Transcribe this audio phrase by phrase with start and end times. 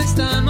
[0.00, 0.49] estamos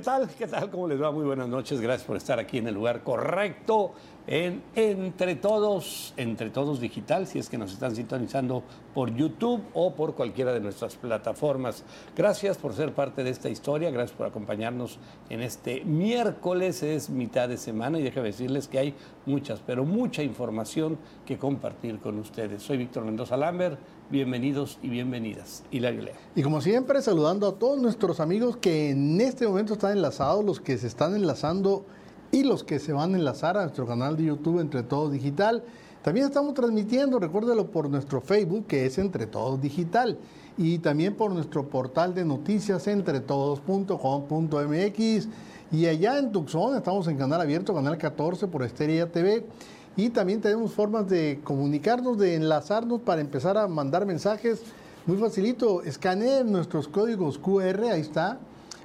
[0.00, 0.30] ¿Qué tal?
[0.30, 0.70] ¿Qué tal?
[0.70, 1.12] ¿Cómo les va?
[1.12, 1.78] Muy buenas noches.
[1.78, 3.92] Gracias por estar aquí en el lugar correcto,
[4.26, 8.62] en Entre Todos, Entre Todos Digital, si es que nos están sintonizando
[8.94, 11.84] por YouTube o por cualquiera de nuestras plataformas.
[12.16, 17.50] Gracias por ser parte de esta historia, gracias por acompañarnos en este miércoles, es mitad
[17.50, 18.94] de semana y déjame decirles que hay
[19.26, 20.96] muchas, pero mucha información
[21.26, 22.62] que compartir con ustedes.
[22.62, 23.78] Soy Víctor Mendoza Lambert,
[24.10, 25.62] bienvenidos y bienvenidas.
[25.70, 26.14] Hilario Lea.
[26.34, 30.60] Y como siempre, saludando a todos nuestros amigos que en este momento están enlazados, los
[30.60, 31.84] que se están enlazando
[32.32, 35.62] y los que se van a enlazar a nuestro canal de YouTube Entre Todos Digital.
[36.02, 40.18] También estamos transmitiendo, recuérdelo, por nuestro Facebook, que es Entre Todos Digital,
[40.56, 45.28] y también por nuestro portal de noticias entretodos.com.mx.
[45.72, 49.46] Y allá en Tucson estamos en canal abierto, canal 14 por Estrella TV.
[49.96, 54.62] Y también tenemos formas de comunicarnos, de enlazarnos para empezar a mandar mensajes.
[55.06, 58.38] Muy facilito, escaneen nuestros códigos QR, ahí está.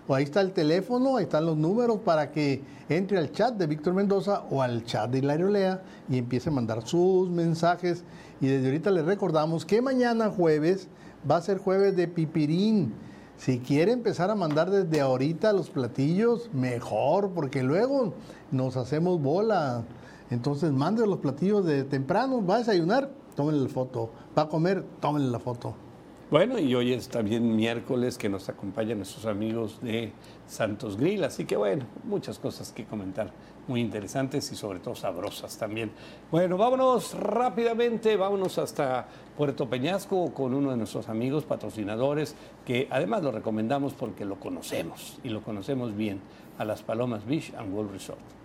[0.08, 3.66] O ahí está el teléfono, ahí están los números para que entre al chat de
[3.66, 8.03] Víctor Mendoza o al chat de Hilario Lea y empiece a mandar sus mensajes.
[8.40, 10.90] Y desde ahorita les recordamos que mañana jueves
[11.30, 12.94] va a ser jueves de pipirín.
[13.38, 18.14] Si quiere empezar a mandar desde ahorita los platillos, mejor, porque luego
[18.52, 19.84] nos hacemos bola.
[20.30, 24.12] Entonces mande los platillos de temprano, va a desayunar, tómenle la foto.
[24.38, 25.76] Va a comer, tómenle la foto.
[26.31, 30.12] Bueno, y hoy es también miércoles que nos acompañan nuestros amigos de
[30.48, 33.31] Santos Grill, así que bueno, muchas cosas que comentar,
[33.68, 35.92] muy interesantes y sobre todo sabrosas también.
[36.31, 43.22] Bueno, vámonos rápidamente, vámonos hasta Puerto Peñasco con uno de nuestros amigos patrocinadores, que además
[43.22, 46.22] lo recomendamos porque lo conocemos y lo conocemos bien,
[46.58, 48.45] a las Palomas Beach and World Resort.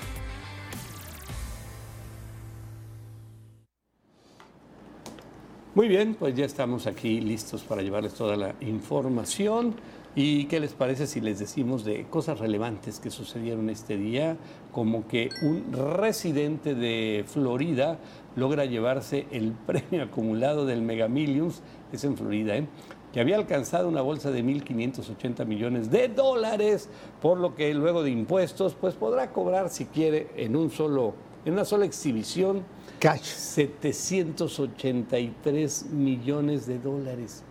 [5.73, 9.75] Muy bien, pues ya estamos aquí listos para llevarles toda la información.
[10.15, 14.35] ¿Y qué les parece si les decimos de cosas relevantes que sucedieron este día?
[14.73, 17.99] Como que un residente de Florida
[18.35, 21.61] logra llevarse el premio acumulado del Mega Millions,
[21.93, 22.67] es en Florida, ¿eh?
[23.13, 26.89] que había alcanzado una bolsa de 1.580 millones de dólares,
[27.21, 31.13] por lo que luego de impuestos, pues podrá cobrar si quiere en un solo,
[31.45, 32.63] en una sola exhibición
[32.99, 33.23] Cash.
[33.23, 37.43] 783 millones de dólares.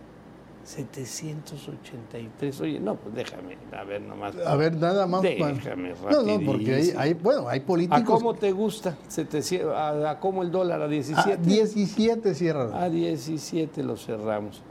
[0.63, 2.61] 783.
[2.61, 4.35] Oye, no, pues déjame, a ver nomás.
[4.45, 5.21] A ver, nada más.
[5.23, 7.99] Déjame No, no, porque hay, hay- bueno, hay políticos.
[8.01, 8.95] ¿A cómo te gusta?
[9.07, 10.81] 700, a, a cómo el dólar?
[10.83, 11.33] ¿A 17?
[11.33, 12.71] Ah, 17 cierran.
[12.73, 14.61] A 17 lo cerramos.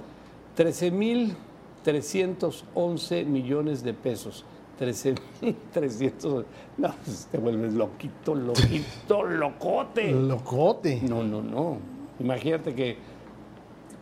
[0.56, 4.44] 13.311 millones de pesos.
[4.80, 6.44] 13.300.
[6.78, 10.10] No, pues te vuelves loquito, loquito, locote.
[10.12, 11.00] Locote.
[11.02, 11.76] No, no, no.
[12.18, 12.96] Imagínate que,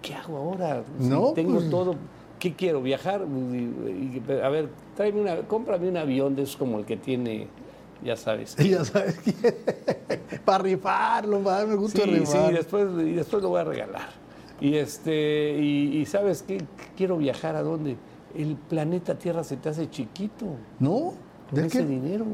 [0.02, 0.82] ¿qué hago ahora?
[1.00, 1.96] Si No, tengo pues- todo.
[2.38, 2.80] ¿Qué quiero?
[2.80, 3.22] ¿Viajar?
[3.28, 7.48] Y- y- a ver, tráeme una, cómprame un avión de esos como el que tiene,
[8.04, 8.54] ya sabes.
[8.60, 9.32] Y ya sabes que
[10.44, 12.52] para rifarlo, para darme gusto Sí, de sí, rifar.
[12.54, 14.08] después, y después lo voy a regalar.
[14.60, 16.58] Y este, y, y ¿sabes qué?
[16.96, 17.96] Quiero viajar a dónde?
[18.38, 20.46] El planeta Tierra se te hace chiquito
[20.78, 21.12] No,
[21.50, 22.24] con es ese que dinero.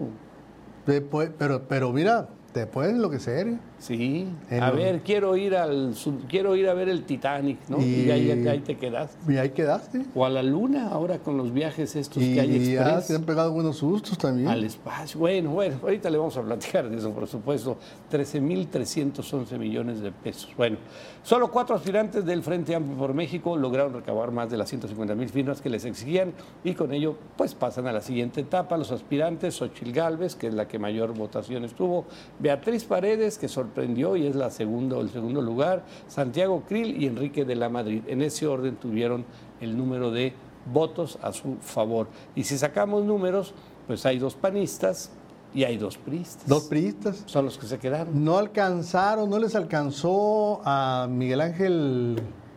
[1.38, 3.59] pero, pero mira, te puedes enloquecer.
[3.87, 4.27] Sí.
[4.49, 5.95] En A ver, quiero ir al
[6.27, 7.78] quiero ir a ver el Titanic, ¿no?
[7.83, 9.31] Y, Y- ahí, ahí te quedaste.
[9.31, 10.06] Y ahí quedaste.
[10.15, 13.05] O a la luna, ahora con los viajes estos Y que hay ya express.
[13.09, 14.49] se han pegado buenos sustos también.
[14.49, 15.21] Al espacio.
[15.21, 17.77] Bueno, bueno, ahorita le vamos a platicar de eso, por supuesto.
[18.11, 20.51] 13.311 millones de pesos.
[20.57, 20.78] Bueno,
[21.22, 25.28] solo cuatro aspirantes del Frente Amplio por México lograron recabar más de las 150 mil
[25.28, 26.33] firmas que les exigían
[26.65, 28.78] y con ello pues pasan a la siguiente etapa.
[28.78, 32.07] Los aspirantes, Xochil Gálvez, que es la que mayor votación estuvo,
[32.39, 37.44] Beatriz Paredes, que sorprendió y es la segundo, el segundo lugar, Santiago Krill y Enrique
[37.44, 38.03] de la Madrid.
[38.06, 39.24] En ese orden tuvieron
[39.60, 40.32] el número de
[40.72, 42.09] votos a su favor.
[42.34, 43.53] Y si sacamos números,
[43.86, 45.10] pues hay dos panistas
[45.54, 46.47] y hay dos priistas.
[46.47, 47.22] Dos priistas.
[47.26, 48.24] Son los que se quedaron.
[48.24, 52.16] No alcanzaron, no les alcanzó a Miguel Ángel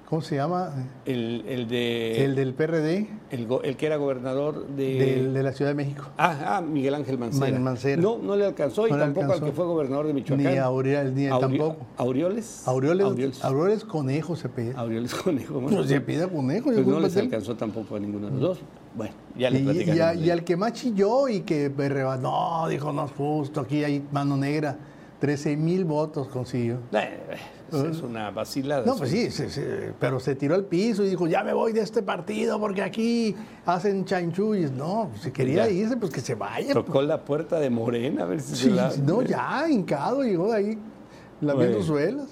[0.09, 0.71] ¿Cómo se llama?
[1.05, 2.23] El, el de.
[2.23, 3.09] El del PRD.
[3.29, 5.27] El, el que era gobernador de.
[5.33, 6.05] de la Ciudad de México.
[6.17, 7.51] Ah, ah, Miguel Ángel Mancera.
[7.51, 8.01] Man- Mancera.
[8.01, 9.43] No, no le alcanzó y le tampoco alcanzó.
[9.45, 10.37] al que fue gobernador de Michoacán.
[10.45, 11.75] Ni a ni a Aure- tampoco.
[11.97, 12.65] ¿Aureoles?
[12.65, 13.43] Aureoles, Aureoles.
[13.43, 14.73] Aureoles Conejo se pide.
[14.77, 15.59] Aureoles Conejo.
[15.59, 16.71] No se pide Conejo.
[16.71, 18.59] Pues no les alcanzó tampoco a ninguno de los dos.
[18.95, 22.15] Bueno, ya le Y, y a- y al que más chilló y que me reba-
[22.17, 24.77] no, dijo, no es justo, aquí hay mano negra.
[25.19, 26.75] 13 mil votos consiguió.
[26.93, 27.19] Eh,
[27.73, 28.85] eh, es una vacilada.
[28.85, 31.73] No, pues sí, se- se- pero se tiró al piso y dijo, ya me voy
[31.73, 33.35] de este partido porque aquí
[33.65, 34.71] hacen chanchullos.
[34.71, 35.71] No, pues, si quería Ya.
[35.71, 36.73] irse, pues que se vaya.
[36.73, 38.91] Tocó la puerta de Morena a ver si Sí, se la...
[39.03, 40.77] no, ya, hincado, llegó de ahí
[41.41, 41.83] lamiendo Bueno.
[41.83, 42.27] suelas.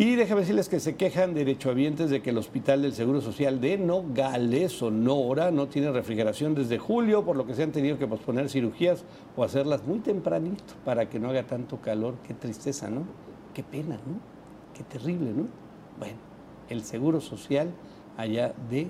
[0.00, 3.78] Y déjame decirles que se quejan derechohabientes de que el Hospital del Seguro Social de
[3.78, 8.48] Nogales, Sonora, no tiene refrigeración desde julio, por lo que se han tenido que posponer
[8.48, 9.02] cirugías
[9.36, 12.14] o hacerlas muy tempranito para que no haga tanto calor.
[12.24, 13.02] Qué tristeza, ¿no?
[13.52, 14.20] Qué pena, ¿no?
[14.72, 15.48] Qué terrible, ¿no?
[15.98, 16.18] Bueno,
[16.68, 17.68] el Seguro Social
[18.16, 18.86] allá de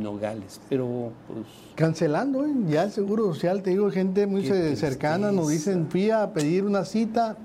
[0.00, 0.60] Nogales.
[0.68, 1.44] Pero, pues,
[1.74, 2.54] Cancelando, ¿eh?
[2.68, 6.84] ya el Seguro Social, te digo, gente muy cercana nos dicen, fui a pedir una
[6.84, 7.36] cita,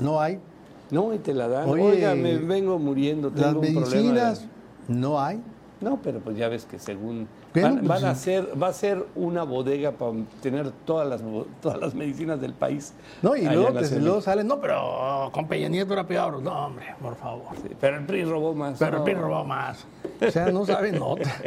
[0.00, 0.40] no hay.
[0.90, 1.68] No, y te la dan.
[1.68, 3.86] Oye, Oiga, me vengo muriendo, tengo Las un problema.
[3.86, 4.44] de- medicinas,
[4.88, 5.40] no hay.
[5.80, 9.02] No, pero pues ya ves que según van, pues, van a hacer, va a ser
[9.14, 11.22] una bodega para tener todas las
[11.62, 12.92] todas las medicinas del país.
[13.22, 16.42] No, y luego, luego salen, no, pero con Peña Nieto era peor.
[16.42, 17.46] No, hombre, por favor.
[17.62, 18.78] Sí, Pero el PRI robó más.
[18.78, 19.02] Pero el.
[19.04, 19.86] PRI robó más.
[20.20, 21.22] O sea, no saben nota.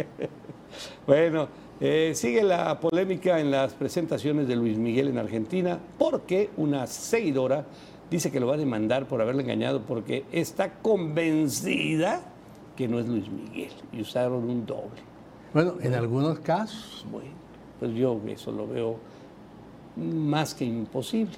[1.06, 1.48] Bueno,
[1.80, 7.66] eh, sigue la polémica en las presentaciones de Luis Miguel en Argentina porque una seguidora
[8.12, 12.22] dice que lo va a demandar por haberle engañado porque está convencida
[12.76, 15.02] que no es Luis Miguel y usaron un doble.
[15.54, 17.06] Bueno, en algunos casos.
[17.12, 17.30] Bueno,
[17.80, 18.98] pues yo eso lo veo
[19.96, 21.36] más que imposible.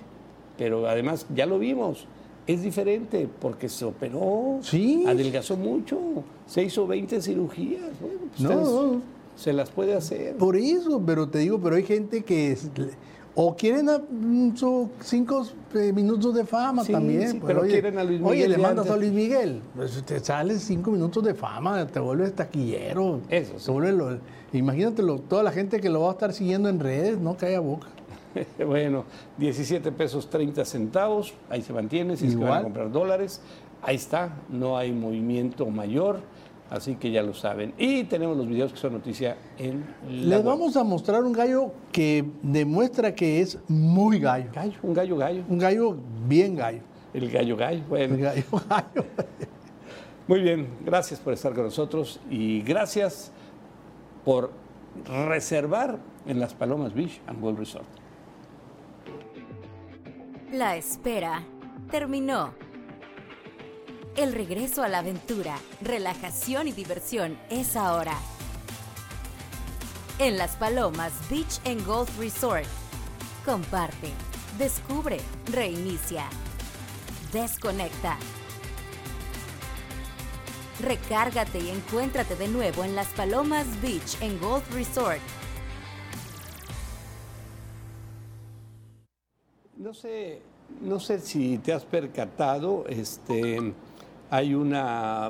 [0.57, 2.07] Pero además, ya lo vimos,
[2.47, 5.03] es diferente porque se operó, Sí.
[5.05, 5.99] adelgazó mucho,
[6.45, 7.81] se hizo 20 cirugías.
[7.99, 9.01] Bueno, pues No,
[9.35, 10.37] se las puede hacer.
[10.37, 12.69] Por eso, pero te digo, pero hay gente que es-
[13.35, 17.29] o quieren a- mm, sus cinco eh, minutos de fama Sí, también.
[17.31, 18.95] sí, pues, pero oye, quieren a Luis Oye, Miguel le de mandas a.
[18.97, 23.19] Luis Miguel, pues te sales cinco minutos de fama, te vuelves taquillero.
[23.29, 23.65] Eso sí.
[23.65, 24.17] te vuelves lo-
[24.57, 27.59] imagínate lo- toda la gente que lo va a estar siguiendo en redes, no calla
[27.59, 27.87] boca.
[28.65, 29.03] bueno,
[29.37, 32.63] 17 pesos 30 centavos, ahí se mantiene, si es que van a Igual.
[32.63, 33.41] comprar dólares,
[33.81, 36.19] ahí está, no hay movimiento mayor,
[36.69, 37.73] así que ya lo saben.
[37.77, 40.43] Y tenemos los videos que son noticia en la Les web.
[40.45, 44.49] vamos a mostrar un gallo que demuestra que es muy gallo.
[44.53, 45.97] Gallo, un gallo gallo, Un gallo
[46.27, 46.81] bien gallo.
[47.13, 48.15] el gallo gallo, bueno.
[48.15, 49.05] Un gallo gallo.
[50.27, 53.31] Muy bien, gracias por estar con nosotros y gracias
[54.23, 54.51] por
[55.27, 57.85] reservar en las Palomas Beach and World Resort.
[60.51, 61.43] La espera
[61.91, 62.53] terminó.
[64.15, 68.17] El regreso a la aventura, relajación y diversión es ahora.
[70.19, 72.65] En Las Palomas Beach and Golf Resort.
[73.43, 74.11] Comparte,
[74.57, 75.17] descubre,
[75.51, 76.29] reinicia,
[77.33, 78.17] desconecta.
[80.79, 85.19] Recárgate y encuéntrate de nuevo en Las Palomas Beach Golf Resort.
[89.75, 90.41] No sé,
[90.79, 93.73] no sé si te has percatado, este,
[94.29, 95.27] hay una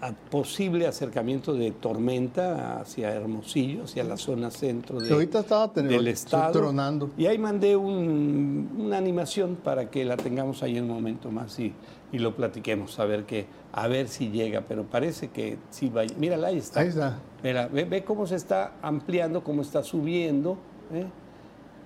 [0.00, 5.72] a- posible acercamiento de tormenta hacia Hermosillo, hacia la zona centro de- Que ahorita estaba
[5.72, 6.52] ten- del estado.
[6.52, 7.10] tronando.
[7.16, 11.58] Y ahí mandé un- una animación para que la tengamos ahí en un momento más
[11.58, 11.72] y,
[12.12, 16.02] y lo platiquemos, a ver, que, a ver si llega, pero parece que sí va.
[16.18, 16.80] Mírala, ahí está.
[16.80, 17.18] Ahí está.
[17.42, 20.58] Mira, ve, ve cómo se está ampliando, cómo está subiendo.
[20.92, 21.06] ¿eh?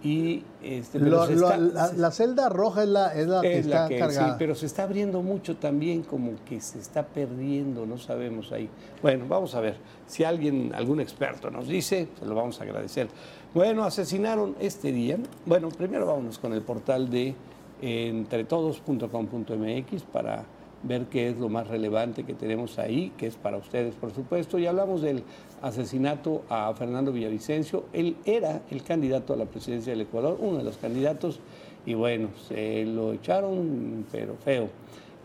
[0.00, 3.58] Y este, Lo- se lo- está- la, la celda roja es la, es la que
[3.58, 4.28] es está la que- cargada.
[4.28, 8.68] sí, pero se está abriendo mucho también, como que se está perdiendo, no sabemos ahí.
[9.02, 9.74] Bueno, vamos a ver.
[10.06, 13.08] Si alguien, algún experto nos dice, se lo vamos a agradecer.
[13.52, 15.18] Bueno, asesinaron este día.
[15.46, 17.34] Bueno, primero vámonos con el portal de
[17.82, 20.44] entretodos.com.mx para
[20.82, 24.58] ver qué es lo más relevante que tenemos ahí, que es para ustedes, por supuesto.
[24.58, 25.22] Y hablamos del
[25.62, 27.84] asesinato a Fernando Villavicencio.
[27.92, 31.40] Él era el candidato a la presidencia del Ecuador, uno de los candidatos,
[31.84, 34.68] y bueno, se lo echaron, pero feo.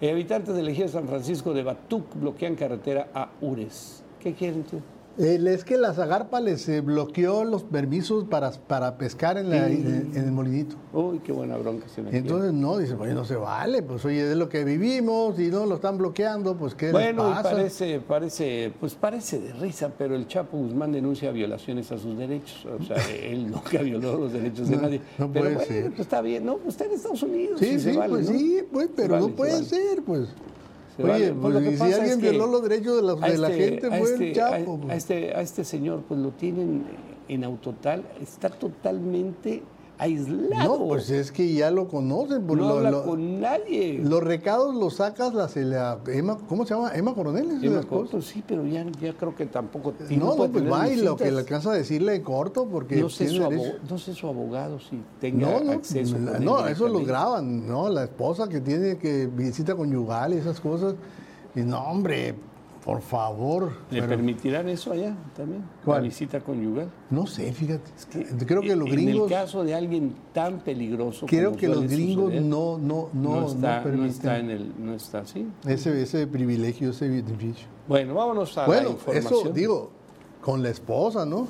[0.01, 4.03] Eh, habitantes del ejido San Francisco de Batuc bloquean carretera a Ures.
[4.19, 4.81] ¿Qué quieren tú?
[5.15, 9.67] El- es que la Zagarpa les eh, bloqueó los permisos para, para pescar en, la-
[9.67, 10.75] en- en el molinito.
[10.91, 14.31] Uy, qué buena bronca se me Entonces, no, dice, pues no se vale, pues oye,
[14.31, 17.51] es lo que vivimos y no lo están bloqueando, pues ¿qué Bueno, y les pasa?
[17.51, 22.65] parece, parece, pues parece de risa, pero el Chapo Guzmán denuncia violaciones a sus derechos.
[22.65, 25.01] O sea, él nunca violó los derechos de No, nadie.
[25.19, 25.87] no pero puede bueno, ser.
[25.89, 26.59] pues está bien, ¿no?
[26.67, 27.59] Está en Estados Unidos.
[27.59, 28.37] Sí, y sí, vale, pues ¿no?
[28.37, 29.65] sí, pues, Se pero vale, no puede vale.
[29.65, 30.29] ser, pues.
[30.95, 31.33] Se Oye, vale.
[31.33, 33.49] pues, lo que si pasa alguien es que violó los derechos de la, de la
[33.49, 34.73] este- gente, a fue este- el Chapo.
[34.73, 34.91] a- pues.
[34.91, 36.83] A, este, a este señor, pues lo tienen
[37.27, 39.63] en autotal, está totalmente
[39.97, 40.77] aislado.
[40.79, 42.45] No, pues es que ya lo conocen.
[42.45, 43.99] por no lo- habla lo- con nadie.
[44.03, 46.91] Los recados los sacas la, se la- Emma, ¿cómo se llama?
[46.95, 47.51] Emma Coronel.
[47.51, 47.61] ¿es
[48.25, 51.39] Sí, pero ya, ya creo que tampoco No, no, pues va y lo que le
[51.39, 55.01] alcanza a decirle corto porque no sé, su derecho- abo- no sé su abogado si
[55.21, 56.17] tenga No, no, acceso.
[56.17, 57.89] la- no, eso lo graban, ¿no?
[57.89, 60.95] La esposa que tiene que visita conyugal y esas cosas.
[61.55, 62.35] Y no, hombre,
[62.83, 63.71] por favor.
[63.91, 65.63] ¿Le pero permitirán eso allá también?
[65.85, 66.01] ¿Cuál?
[66.01, 66.89] La visita conyugal.
[67.09, 67.89] no sé, fíjate.
[68.45, 71.87] Creo que los En gringos, el caso de alguien tan peligroso creo como que los
[71.87, 75.19] gringos suceder, no, no, no, no, no, está, no permiten está en el, no está
[75.19, 75.47] así.
[75.65, 77.67] ese, ese privilegio, ese beneficio.
[77.87, 79.33] Bueno, vámonos a la Bueno, información.
[79.41, 79.89] eso digo,
[80.41, 81.47] con la esposa, ¿no?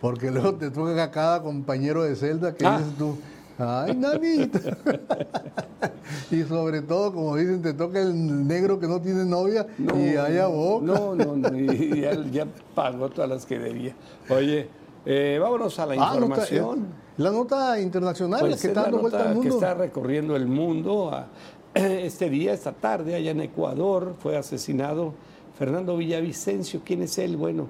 [0.00, 2.78] Porque luego te toca a cada compañero de celda que Ah.
[2.78, 3.16] dices tú,
[3.58, 4.60] ay, nanita.
[6.30, 10.46] y sobre todo, como dicen, te toca el negro que no tiene novia y haya
[10.46, 10.84] boca.
[10.86, 13.94] No, no, no, y ya, ya pagó todas las que debía.
[14.28, 14.68] Oye,
[15.06, 16.86] eh, vámonos a la Ah, nota- información.
[17.16, 19.54] la nota internacional, Pues que es está dando vuelta al que mundo.
[19.54, 21.10] está recorriendo el mundo.
[21.12, 21.26] a-
[21.74, 25.12] Este día, esta tarde, allá en Ecuador, fue asesinado
[25.58, 26.80] Fernando Villavicencio.
[26.84, 27.36] ¿Quién es él?
[27.36, 27.68] Bueno,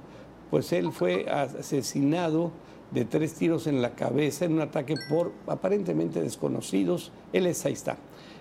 [0.51, 2.51] pues él fue asesinado
[2.91, 7.11] de tres tiros en la cabeza en un ataque por aparentemente desconocidos.
[7.33, 7.97] Él es, ahí está.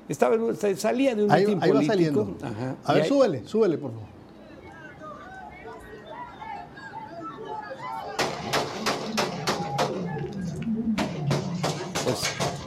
[0.10, 2.36] Estaba en salía de un Ahí, ahí va saliendo.
[2.42, 4.08] Ajá, A y ver, ahí- súbele, súbele, por favor.
[12.04, 12.22] Pues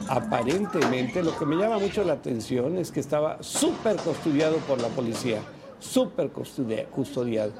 [0.09, 4.87] aparentemente lo que me llama mucho la atención es que estaba súper custodiado por la
[4.89, 5.39] policía,
[5.79, 7.51] súper custodia- custodiado.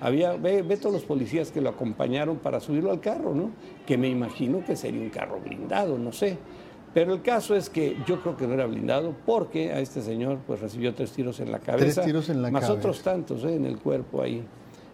[0.00, 3.50] Había, ve, ve todos los policías que lo acompañaron para subirlo al carro, ¿no?
[3.86, 6.38] Que me imagino que sería un carro blindado, no sé.
[6.96, 10.38] Pero el caso es que yo creo que no era blindado porque a este señor
[10.46, 12.02] pues recibió tres tiros en la cabeza.
[12.02, 12.78] tiros en la más cabeza.
[12.78, 13.54] otros tantos ¿eh?
[13.54, 14.42] en el cuerpo ahí.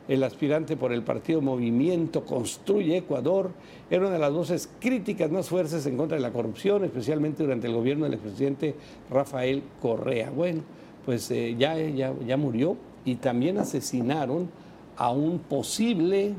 [0.08, 3.52] El aspirante por el partido Movimiento Construye Ecuador
[3.88, 7.68] era una de las voces críticas más fuertes en contra de la corrupción, especialmente durante
[7.68, 8.74] el gobierno del expresidente
[9.08, 10.30] Rafael Correa.
[10.30, 10.62] Bueno,
[11.06, 14.50] pues eh, ya, ya, ya murió y también asesinaron
[14.96, 16.34] a un posible,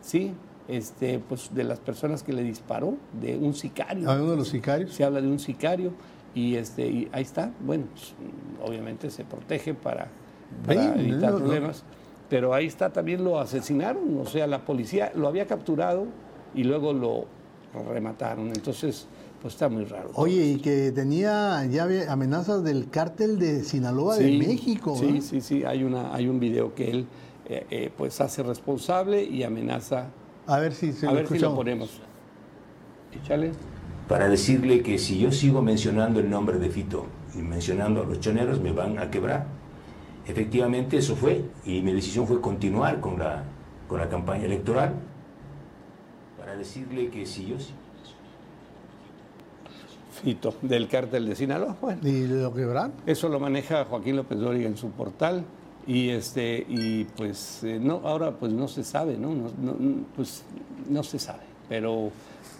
[0.00, 0.32] ¿sí?
[0.68, 4.08] Este, pues de las personas que le disparó, de un sicario.
[4.10, 4.94] A uno de los sicarios.
[4.94, 5.92] Se habla de un sicario
[6.34, 7.52] y, este, y ahí está.
[7.60, 8.14] Bueno, pues,
[8.64, 10.08] obviamente se protege para,
[10.68, 11.44] evitar no, no.
[11.44, 11.84] problemas.
[12.28, 14.16] Pero ahí está, también lo asesinaron.
[14.18, 16.06] O sea, la policía lo había capturado
[16.54, 17.26] y luego lo
[17.88, 18.48] remataron.
[18.48, 19.08] Entonces,
[19.42, 20.10] pues está muy raro.
[20.14, 24.96] Oye, y que tenía ya amenazas del cártel de Sinaloa de México.
[24.96, 25.20] Sí, ¿eh?
[25.20, 25.64] sí, sí.
[25.64, 27.06] Hay, una, hay un video que él
[27.50, 30.06] eh, eh, pues hace responsable y amenaza.
[30.46, 32.00] A ver si se A lo ver si lo ponemos.
[33.12, 33.50] Échale.
[34.06, 38.20] para decirle que si yo sigo mencionando el nombre de Fito y mencionando a los
[38.20, 39.46] choneros me van a quebrar.
[40.28, 43.42] Efectivamente eso fue y mi decisión fue continuar con la,
[43.88, 44.94] con la campaña electoral
[46.38, 47.78] para decirle que si yo sigo
[50.22, 51.76] Fito, del cártel de Sinaloa.
[51.80, 52.92] Bueno, Y lo quebraron.
[53.06, 55.44] Eso lo maneja Joaquín López Dóriga en su portal
[55.90, 59.34] y este y pues eh, no ahora pues no se sabe, ¿no?
[59.34, 60.44] No- no- Pues
[60.88, 62.10] no se sabe, pero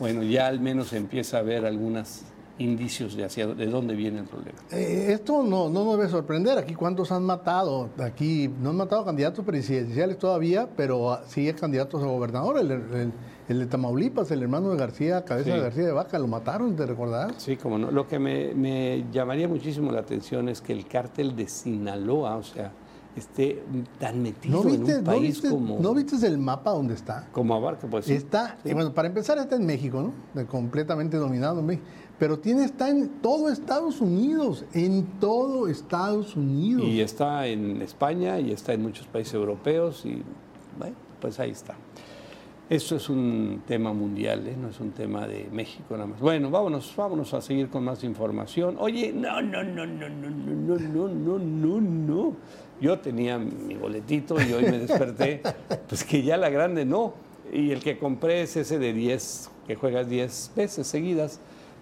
[0.00, 2.22] bueno, ya al menos empieza a ver algunos
[2.58, 4.58] indicios de hacia de dónde viene el problema.
[4.72, 6.58] Eh, esto no, no nos debe sorprender.
[6.58, 7.88] Aquí cuántos han matado.
[7.98, 12.58] Aquí no han matado candidatos presidenciales todavía, pero ah, sí candidatos a gobernador.
[12.58, 13.12] El, el-
[13.48, 15.56] el de Tamaulipas, el hermano de García, Cabeza Sí.
[15.56, 17.32] de García de Vaca, lo mataron, ¿te recordás?
[17.38, 17.90] Sí, como no.
[17.90, 22.42] Lo que me, me llamaría muchísimo la atención es que el cártel de Sinaloa, o
[22.44, 22.70] sea,
[23.16, 23.62] esté
[23.98, 27.28] tan metido ¿No en un no, país viste, como, ¿no viste el mapa donde está?
[27.32, 28.14] como Abarca, pues sí.
[28.14, 30.46] Está, eh, bueno, para empezar está en México, ¿no?
[30.46, 31.86] Completamente dominado en México.
[32.18, 36.84] Pero tiene, está en todo Estados Unidos, en todo Estados Unidos.
[36.84, 40.22] Y está en España y está en muchos países europeos y
[40.78, 41.76] bueno, pues ahí está.
[42.70, 44.56] Esto es un tema mundial, ¿eh?
[44.56, 46.20] no es un tema de México nada más.
[46.20, 48.76] Bueno, vámonos, vámonos a seguir con más información.
[48.78, 52.36] Oye, no, no, no, no, no, no, no, no, no, no, no.
[52.80, 55.42] Yo tenía mi boletito y hoy me desperté,
[55.88, 57.14] pues que ya la grande no.
[57.52, 61.40] Y el que compré es ese de 10, que juegas 10 veces seguidas,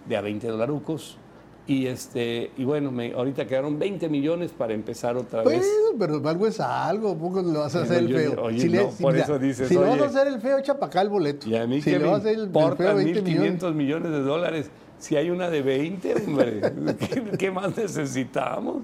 [0.08, 1.18] de a 20 dolarucos.
[1.66, 5.68] Y, este, y bueno, me, ahorita quedaron 20 millones para empezar otra Bueno, vez.
[5.98, 8.42] pero algo es algo, poco le vas a hacer el feo.
[8.42, 11.02] oye, no, por eso dices, si le vas a hacer el feo, echa para acá
[11.02, 11.46] el boleto.
[11.46, 13.62] Y a mí si que me vas a hacer el, el importan feo 20 millones.
[13.62, 16.60] 1.500 millones de dólares si hay una de 20, hombre.
[16.98, 18.78] ¿Qué, qué más necesitamos?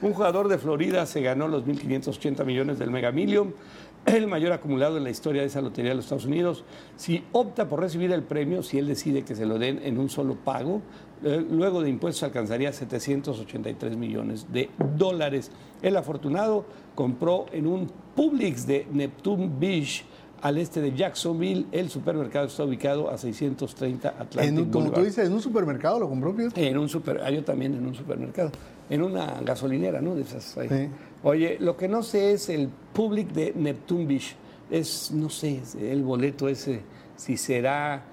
[0.00, 3.52] Un jugador de Florida se ganó los 1.580 millones del Mega Million
[4.06, 6.64] el mayor acumulado en la historia de esa lotería de los Estados Unidos.
[6.96, 10.08] Si opta por recibir el premio, si él decide que se lo den en un
[10.08, 10.82] solo pago,
[11.24, 15.50] eh, luego de impuestos alcanzaría 783 millones de dólares.
[15.82, 16.64] El afortunado
[16.94, 20.04] compró en un Publix de Neptune Beach
[20.40, 21.66] al este de Jacksonville.
[21.72, 25.98] El supermercado está ubicado a 630 Atlantic En un, como tú dices, en un supermercado
[25.98, 26.34] lo compró.
[26.54, 28.52] En un super, yo también en un supermercado,
[28.90, 30.14] en una gasolinera, ¿no?
[30.14, 30.68] De esas ahí.
[30.68, 30.88] Sí.
[31.22, 34.36] Oye, lo que no sé es el Public de Neptune Beach.
[34.70, 36.82] Es, no sé, el boleto ese,
[37.16, 38.04] si será,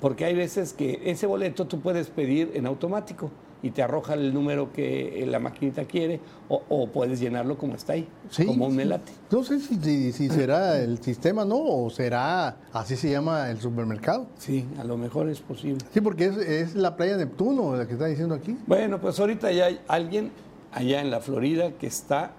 [0.00, 3.30] porque hay veces que ese boleto tú puedes pedir en automático
[3.62, 7.92] y te arroja el número que la maquinita quiere o, o puedes llenarlo como está
[7.92, 9.12] ahí, Sí, como un melate.
[9.30, 11.56] No sé si, si- si será el sistema, ¿no?
[11.58, 14.26] O será, así se llama el supermercado.
[14.38, 15.78] Sí, a lo mejor es posible.
[15.94, 18.56] Sí, porque es, es la playa Neptuno la que está diciendo aquí.
[18.66, 20.30] Bueno, pues ahorita ya hay alguien
[20.72, 22.32] allá en la Florida que está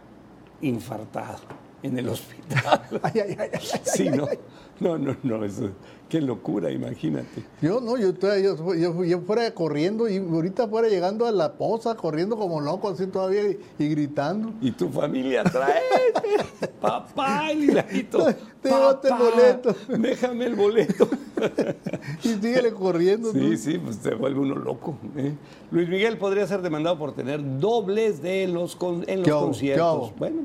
[0.62, 1.38] infartado
[1.84, 2.82] en el hospital.
[3.04, 3.50] Ay, ay, ay,
[3.84, 4.28] Sí, no,
[4.80, 5.70] no, no, no, eso,
[6.10, 7.44] qué locura, imagínate.
[7.62, 11.96] Yo no, yo, yo, yo, yo fuera corriendo y ahorita fuera llegando a la poza,
[11.96, 14.54] corriendo como loco así todavía y, y gritando.
[14.62, 15.82] Y tu familia trae,
[16.82, 18.26] papá, el hiladito.
[18.64, 19.76] Llévate el boleto.
[19.90, 21.08] Déjame el boleto.
[22.24, 23.32] Y síguele corriendo.
[23.34, 23.58] Sí, tú.
[23.58, 24.96] sí, pues te vuelve uno loco.
[25.18, 25.34] ¿eh?
[25.72, 29.42] Luis Miguel podría ser demandado por tener dobles de los con- en los ¿Qué hago?
[29.42, 30.12] ¿Qué conciertos.
[30.18, 30.42] Bueno,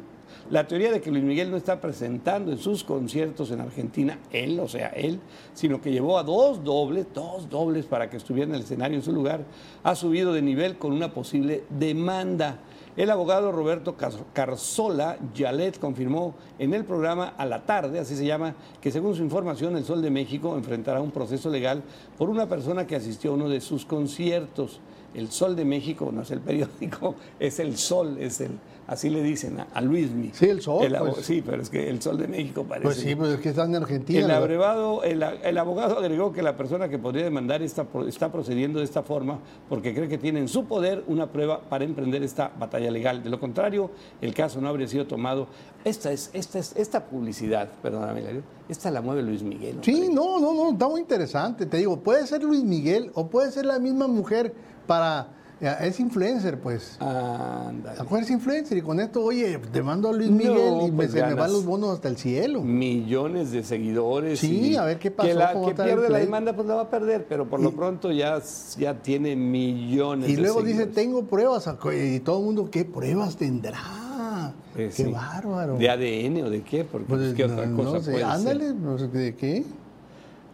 [0.51, 4.59] la teoría de que Luis Miguel no está presentando en sus conciertos en Argentina, él,
[4.61, 5.21] o sea, él,
[5.53, 9.03] sino que llevó a dos dobles, dos dobles para que estuvieran en el escenario en
[9.03, 9.45] su lugar,
[9.83, 12.61] ha subido de nivel con una posible demanda.
[12.97, 13.95] El abogado Roberto
[14.33, 19.23] Carzola Yalet confirmó en el programa A la tarde, así se llama, que según su
[19.23, 21.85] información, el Sol de México enfrentará un proceso legal
[22.17, 24.81] por una persona que asistió a uno de sus conciertos.
[25.15, 28.51] El Sol de México no es el periódico, es el Sol, es el,
[28.87, 30.31] así le dicen a, a Luismi.
[30.35, 31.25] Sí, el Sol, pues.
[31.27, 32.85] Sí, pero es que el Sol de México parece.
[32.85, 34.21] Pues sí, pues es que están en Argentina.
[34.21, 38.79] El, abrevado- el, el abogado agregó que la persona que podría demandar está, está procediendo
[38.81, 39.39] de esta forma
[39.69, 43.23] porque cree que tiene en su poder una prueba para emprender esta batalla legal.
[43.23, 45.49] De lo contrario, el caso no habría sido tomado.
[45.85, 48.23] Esta es esta es esta publicidad, perdóname,
[48.69, 49.77] esta la mueve Luis Miguel.
[49.77, 49.93] hombre.
[49.93, 51.65] Sí, no, no, no, está muy interesante.
[51.67, 54.53] Te digo, puede ser Luis Miguel o puede ser la misma mujer
[54.89, 55.29] para...
[55.61, 56.97] Es influencer, pues.
[57.01, 57.99] Ándale.
[58.01, 61.11] Acuérdate, influencer y con esto, oye, te mando a Luis No, Miguel y me- pues
[61.11, 62.63] se me van los bonos hasta el cielo.
[62.63, 64.39] millones de seguidores.
[64.39, 66.83] Sí, y a ver qué pasó, Que, la, que pierde la demanda, pues la va
[66.83, 68.41] a perder, pero por lo pronto ya,
[68.79, 71.69] ya tiene millones Y de luego dice, tengo pruebas.
[71.93, 74.55] Y todo el mundo, ¿qué pruebas tendrá?
[74.75, 75.11] Pues qué sí.
[75.11, 75.77] bárbaro.
[75.77, 76.85] ¿De ADN o de qué?
[76.85, 79.65] Porque Pues, qué no, otra no cosa sé, puede ándale, no de qué.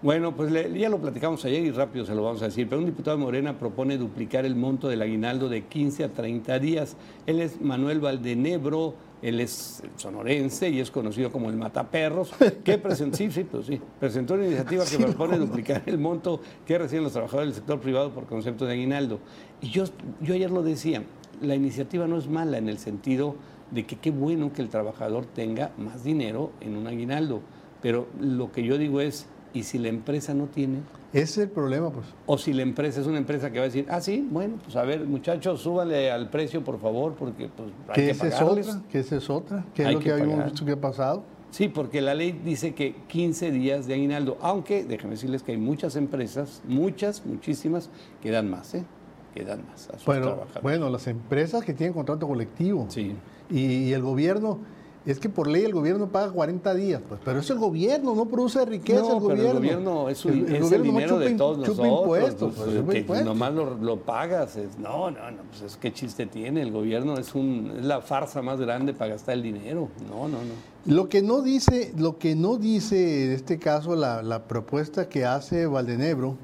[0.05, 2.79] Bueno, pues le- ya lo platicamos ayer y rápido se lo vamos a decir, pero
[2.79, 6.95] un diputado de Morena propone duplicar el monto del aguinaldo de 15 a 30 días.
[7.27, 13.17] Él es Manuel Valdenebro, él es sonorense y es conocido como el Mataperros, que presentó,
[13.17, 17.13] sí, sí, pues sí, presentó una iniciativa que propone duplicar el monto que reciben los
[17.15, 19.21] trabajadores del sector privado por concepto de aguinaldo.
[19.63, 19.85] Y yo,
[20.21, 21.03] yo ayer lo decía,
[21.41, 23.37] la iniciativa no es mala en el sentido
[23.71, 27.41] de que qué bueno que el trabajador tenga más dinero en un aguinaldo,
[27.81, 30.81] pero lo que yo digo es, ¿y si la empresa no tiene?
[31.13, 32.07] Ese es el problema, pues.
[32.27, 34.75] O si la empresa es una empresa que va a decir, ah, sí, bueno, pues
[34.77, 38.43] a ver, muchachos, súbale al precio, por favor, porque pues hay Que que esa es
[38.43, 40.81] otra, que esa es otra, que es Hay lo que que, habíamos visto que ha
[40.81, 41.23] pasado.
[41.51, 45.59] Sí, porque la ley dice que 15 días de aguinaldo, aunque déjenme decirles que hay
[45.59, 47.91] muchas empresas, muchas, muchísimas,
[48.21, 48.85] que dan más, ¿eh?
[49.33, 50.63] Que dan más a sus Bueno, trabajadores.
[50.65, 53.15] bueno, las empresas que tienen contrato colectivo Sí.
[53.51, 54.59] y, y el gobierno,
[55.07, 58.25] es que por ley el gobierno paga 40 días, pues, pero es el gobierno, no
[58.27, 59.49] produce riqueza No, el pero gobierno.
[59.51, 61.57] el gobierno es, un- El- el es el gobierno nomás dinero de chupa im- todos
[61.67, 62.01] chupa nosotros.
[62.01, 63.27] impuestos, pues, pues, que impuestos.
[63.27, 64.57] nomás lo, lo pagas.
[64.57, 66.63] es- no, no, no, pues es qué chiste tiene.
[66.63, 69.89] El gobierno es, un, es la farsa más grande para gastar el dinero.
[70.09, 70.75] No, no, no.
[70.95, 75.25] Lo que no dice, lo que no dice en este caso la, la propuesta que
[75.27, 76.37] hace Valdenebro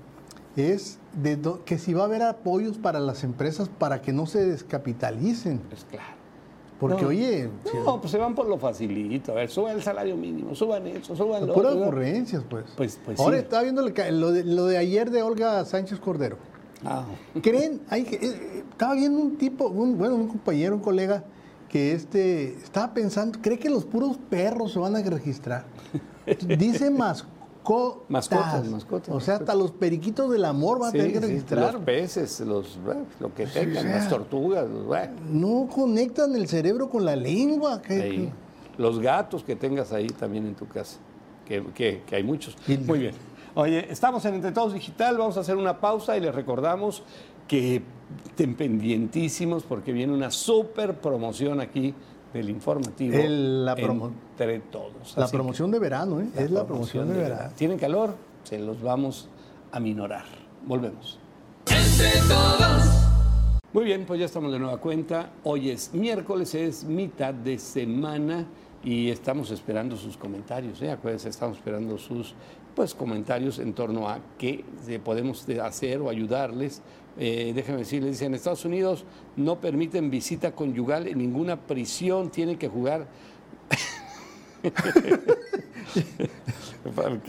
[0.57, 4.27] es de do- que si va a haber apoyos para las empresas para que no
[4.27, 5.61] se descapitalicen.
[5.69, 6.20] Pues claro.
[6.81, 7.51] Porque, No, oye,
[7.85, 9.33] No, pues se van por lo facilito.
[9.33, 12.65] A ver, suban el salario mínimo, suban eso, suban lo puras ocurrencias, pues.
[12.75, 13.43] Pues- pues Ahora sí.
[13.43, 16.39] estaba viendo lo, de, lo de ayer de Olga Sánchez Cordero.
[16.83, 17.05] Ah,
[17.43, 17.83] ¿Creen?
[17.91, 21.23] Hay, eh, estaba viendo un tipo, un, bueno, un compañero, un colega,
[21.69, 25.67] que este estaba pensando, cree que los puros perros se van a registrar.
[26.59, 27.40] Dice mascotas.
[28.09, 31.27] Mascotas, mascotas, O sea, hasta los periquitos del amor van a sí, tener que sí,
[31.27, 31.75] registrar.
[31.75, 32.79] los peces, los,
[33.21, 33.97] lo que Sí, tengan, o sea.
[33.97, 37.81] las tortugas, bueno, No conectan el cerebro con la lengua.
[37.83, 38.31] que-
[38.79, 40.99] los gatos que tengas ahí también en tu casa,
[41.47, 42.57] que, que- que hay muchos.
[42.87, 43.15] Muy bien.
[43.55, 47.03] Oye, estamos en Entre Todos Digital, vamos a hacer una pausa y les recordamos
[47.47, 47.83] que
[48.27, 51.95] estén pendientísimos porque viene una súper promoción aquí
[52.33, 55.17] del informativo El- la promo- entre todos.
[55.17, 56.29] La Así que- promoción de verano, ¿eh?
[56.35, 57.51] la es la promoción de verano.
[57.57, 58.15] ¿Tienen calor?
[58.45, 59.29] Se los vamos
[59.73, 60.25] a minorar.
[60.67, 61.19] Volvemos.
[61.67, 62.85] Entre todos.
[63.73, 65.31] Muy bien, pues ya estamos de nueva cuenta.
[65.45, 68.47] Hoy es miércoles, es mitad de semana
[68.83, 70.81] y estamos esperando sus comentarios.
[70.83, 70.91] ¿eh?
[70.91, 72.35] Acuérdense, estamos esperando sus
[72.75, 74.65] pues, comentarios en torno a qué
[75.05, 76.83] podemos de- hacer o ayudarles.
[77.19, 79.05] Eh, déjenme decirles, dice, en Estados Unidos
[79.37, 83.07] no permiten visita conyugal en ninguna prisión, tienen que jugar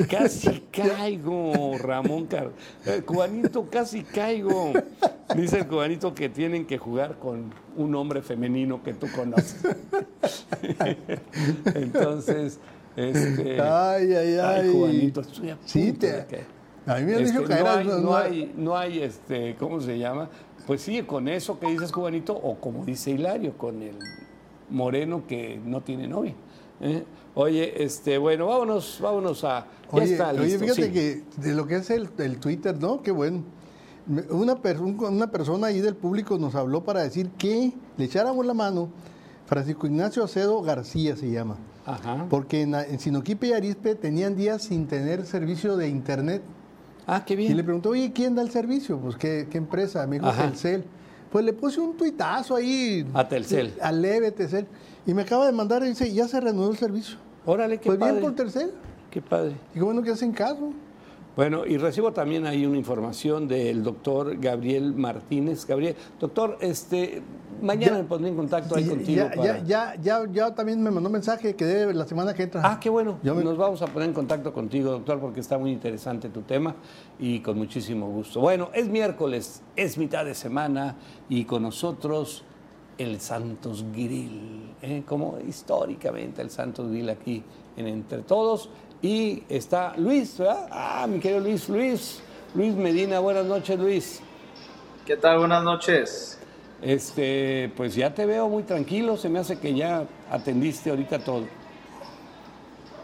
[0.10, 2.52] Casi caigo, Ramón Car...
[2.86, 4.72] eh, Cubanito, casi caigo.
[5.36, 9.58] Dice el cubanito que tienen que jugar con un hombre femenino que tú conoces.
[11.76, 12.60] Entonces,
[12.96, 13.62] este.
[13.62, 14.72] Ay, ay, ay.
[14.72, 17.54] cubanito, estoy a punto Sí, te- de que- a mí me han Este, dicho que
[17.54, 20.30] no eras- hay, no- hay, no hay, este, ¿cómo se llama?
[20.68, 23.96] Pues sí, con eso que dices cubanito, o como dice Hilario, con el
[24.70, 26.34] moreno que no tiene novia.
[26.82, 27.04] ¿eh?
[27.36, 29.66] Oye, este, bueno, vámonos, vámonos a.
[29.92, 30.92] Ya Oye, está oye, fíjate sí.
[30.92, 33.02] que de lo que es el, el Twitter, ¿no?
[33.02, 33.44] Qué bueno.
[34.30, 38.46] Una, per- un- una persona ahí del público nos habló para decir que le echáramos
[38.46, 38.90] la mano.
[39.46, 41.58] Francisco Ignacio Acedo García se llama.
[41.86, 42.26] Ajá.
[42.30, 46.42] Porque en, en Sinoquipe y Arispe tenían días sin tener servicio de internet.
[47.14, 47.66] Ah, qué Y le bien.
[47.66, 48.98] preguntó, oye, ¿quién da el servicio?
[48.98, 50.08] Pues, ¿qué, qué empresa?
[50.08, 50.44] Me dijo, Ajá.
[50.48, 50.86] Telcel.
[51.30, 53.06] Pues le puse un tuitazo ahí.
[53.14, 53.74] A Telcel.
[53.82, 54.66] A leve Telcel.
[55.06, 57.18] Y me acaba de mandar y dice, ya se reanudó el servicio.
[57.46, 58.14] Órale, qué pues padre.
[58.14, 58.72] bien por Telcel.
[59.10, 59.56] Qué padre.
[59.72, 60.72] Y qué bueno que hacen caso.
[61.36, 65.66] Bueno, y recibo también ahí una información del doctor Gabriel Martínez.
[65.66, 67.22] Gabriel, doctor, este,
[67.62, 69.16] mañana Ya- me pondré en contacto ahí Ya- contigo.
[69.30, 72.62] ya, para- ya, ya, también me mandó un mensaje que debe la semana que entra.
[72.66, 73.18] Ah, qué bueno.
[73.24, 76.42] Yo me- Nos vamos a poner en contacto contigo, doctor, porque está muy interesante tu
[76.42, 76.76] tema
[77.18, 78.42] y con muchísimo gusto.
[78.42, 80.98] Bueno, es miércoles, es mitad de semana
[81.30, 82.44] y con nosotros
[82.98, 85.04] el Santos Grill, ¿eh?
[85.08, 87.42] como históricamente el Santos Grill aquí
[87.78, 88.70] en Entre Todos.
[89.02, 90.68] Y está Luis, ¿verdad?
[90.72, 92.22] Ah, mi querido Luis, Luis,
[92.54, 94.22] Luis Medina, buenas noches, Luis.
[95.06, 95.40] ¿Qué tal?
[95.40, 96.38] Buenas noches.
[96.82, 101.46] Este, pues ya te veo muy tranquilo, se me hace que ya atendiste ahorita todo.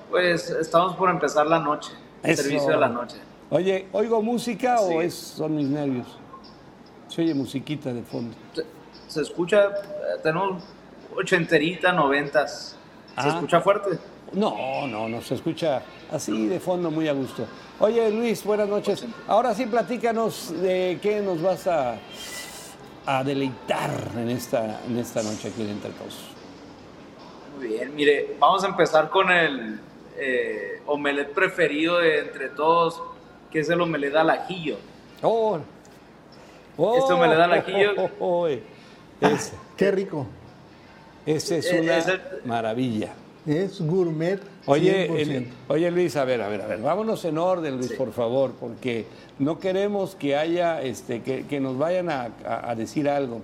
[0.09, 1.91] Pues estamos por empezar la noche,
[2.23, 2.43] el Eso.
[2.43, 3.17] servicio de la noche.
[3.49, 6.07] Oye, ¿oigo música o es, son mis nervios?
[7.07, 8.35] Se oye musiquita de fondo.
[8.53, 8.63] Se,
[9.07, 10.63] se escucha, eh, tenemos
[11.15, 12.75] ochenterita, noventas.
[13.15, 13.29] ¿Se Ah.
[13.29, 13.97] escucha fuerte?
[14.33, 17.45] No, no, no, se escucha así de fondo muy a gusto.
[17.79, 19.05] Oye, Luis, buenas noches.
[19.27, 21.95] Ahora sí, platícanos de qué nos vas a,
[23.05, 26.19] a deleitar en esta, en esta noche aquí en Entre Todos.
[27.57, 29.79] Muy bien, mire, vamos a empezar con el
[30.17, 33.01] eh, omelet preferido de entre todos,
[33.51, 34.77] que es el omelet al ajillo.
[35.23, 35.57] Oh,
[36.77, 37.91] oh, Este omelette al ajillo.
[37.97, 38.61] oh, oh, oh, eh.
[39.21, 40.27] Es- Qué rico.
[41.25, 43.13] ese es Eh, una es el- maravilla.
[43.47, 44.39] Es gourmet.
[44.65, 45.31] Oye, 100%.
[45.37, 47.95] en- oye Luis, a ver, a ver, a ver, vámonos en orden, Luis, Sí.
[47.95, 49.05] por favor, porque
[49.39, 53.41] no queremos que haya, este, que, que nos vayan a, a- a decir algo.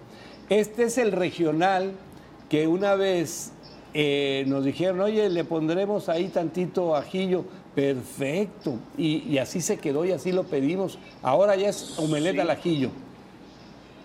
[0.50, 1.94] Este es el regional
[2.50, 3.52] que una vez
[3.96, 10.04] eh, nos dijeron, oye, le pondremos ahí tantito ajillo, perfecto, y, y así se quedó
[10.04, 10.98] y así lo pedimos.
[11.22, 12.40] Ahora ya es omelette Sí.
[12.42, 12.90] al ajillo.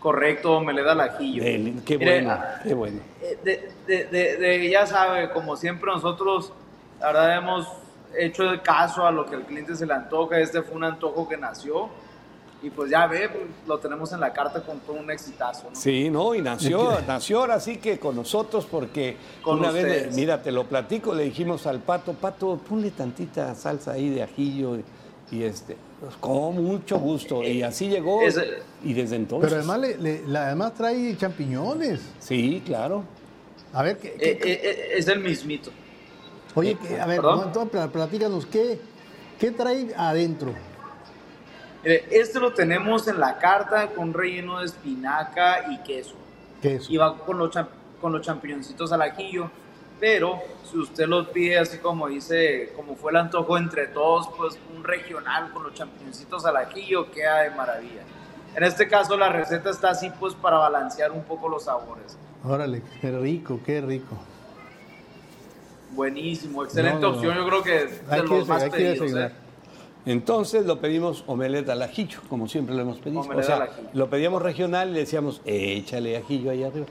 [0.00, 1.42] Correcto, omelet al ajillo.
[1.42, 3.00] Del- qué Mire, bueno, ah, qué bueno.
[3.20, 3.38] Eh,
[3.86, 6.52] de, de- ya sabe, como siempre nosotros,
[7.00, 7.66] la verdad hemos
[8.16, 10.38] hecho el caso a lo que al cliente se le antoja.
[10.38, 11.88] Este fue un antojo que nació
[12.62, 15.68] y pues ya ve, pues, lo tenemos en la carta con todo un exitazo.
[15.70, 15.76] ¿no?
[15.76, 20.06] Sí, no, y nació, nació ahora sí que con nosotros porque Con una vez, ustedes.
[20.14, 24.22] le- mira, te lo platico, le dijimos al pato, pato, ponle tantita salsa ahí de
[24.22, 24.84] ajillo y,
[25.32, 27.42] y este, pues, con mucho gusto.
[27.42, 28.20] Y así llegó
[28.84, 29.48] y desde entonces.
[29.50, 32.00] Pero además, le, le- además trae champiñones.
[32.20, 33.04] Sí, claro.
[33.72, 35.70] A ver, ¿qué, Eh, qué- eh, eh, es el mismito.
[36.54, 37.42] oye, que- a ver, ¿Perdón?
[37.48, 38.80] entonces, platícanos, ¿qué,
[39.38, 40.52] ¿qué trae adentro?
[41.84, 46.14] Este lo tenemos en la carta con relleno de espinaca y queso.
[46.60, 46.92] Queso.
[46.92, 47.50] y va con los,
[48.00, 49.48] con los champiñoncitos al ajillo.
[50.00, 54.58] Pero si usted los pide así como dice, como fue el antojo entre todos, pues
[54.76, 58.02] un regional con los champiñoncitos al ajillo queda de maravilla.
[58.54, 62.16] En este caso la receta está así pues para balancear un poco los sabores.
[62.44, 64.16] Órale, qué rico, qué rico.
[65.92, 67.40] Buenísimo, excelente No, no, opción, no.
[67.42, 69.12] yo creo que es de Hay que, los más hay pedidos.
[69.12, 69.32] ¿eh?
[70.06, 73.22] Entonces lo pedimos omelette al ajillo, como siempre lo hemos pedido.
[73.22, 73.88] Omelette o sea, al ajillo.
[73.92, 76.86] lo pedíamos regional y le decíamos, échale ajillo ahí arriba.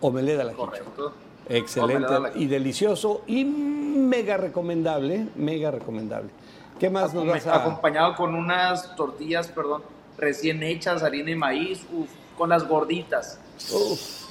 [0.00, 0.66] Omelette al ajillo.
[0.66, 1.12] Correcto.
[1.48, 6.30] Excelente y delicioso y mega recomendable, mega recomendable.
[6.78, 7.56] ¿Qué más nos vas a...?
[7.62, 9.82] Acompañado con unas tortillas, perdón,
[10.16, 13.38] recién hechas, harina y maíz, uf, con las gorditas.
[13.72, 14.28] Uf.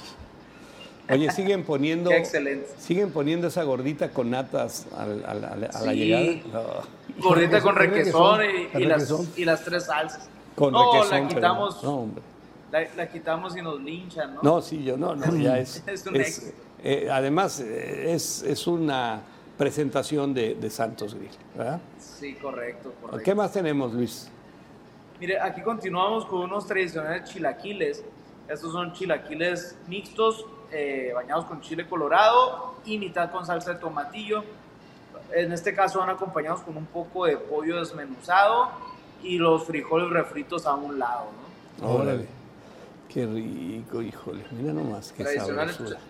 [1.10, 2.10] Oye, siguen poniendo.
[2.10, 2.68] Qué excelente.
[2.78, 5.96] Siguen poniendo esa gordita con natas al- al- al- a la Sí.
[5.98, 6.24] llegada.
[6.52, 8.40] No, Gordita con requesón,
[8.74, 10.28] y, las, y las tres salsas.
[10.54, 12.22] con no, requesón, la pero quitamos, no, hombre.
[12.70, 14.42] la, la quitamos y nos linchan, ¿no?
[14.42, 15.82] No, sí, yo no, no, ya es.
[15.86, 16.52] Es un es, ex.
[16.82, 19.20] Eh, además, eh, es, es una
[19.56, 21.80] presentación de, de Santos Grill, ¿verdad?
[21.98, 23.24] Sí, correcto, correcto.
[23.24, 24.30] ¿Qué más tenemos, Luis?
[25.20, 28.04] Mire, aquí continuamos con unos tradicionales chilaquiles.
[28.48, 34.44] Estos son chilaquiles mixtos, eh, bañados con chile colorado y mitad con salsa de tomatillo.
[35.34, 38.70] En este caso van acompañados con un poco de pollo desmenuzado
[39.22, 41.26] y los frijoles refritos a un lado.
[41.80, 41.88] ¿no?
[41.90, 42.26] Órale.
[43.08, 44.44] Qué rico, híjole.
[44.52, 46.00] Mira nomás, qué Tradicionales sabrosura.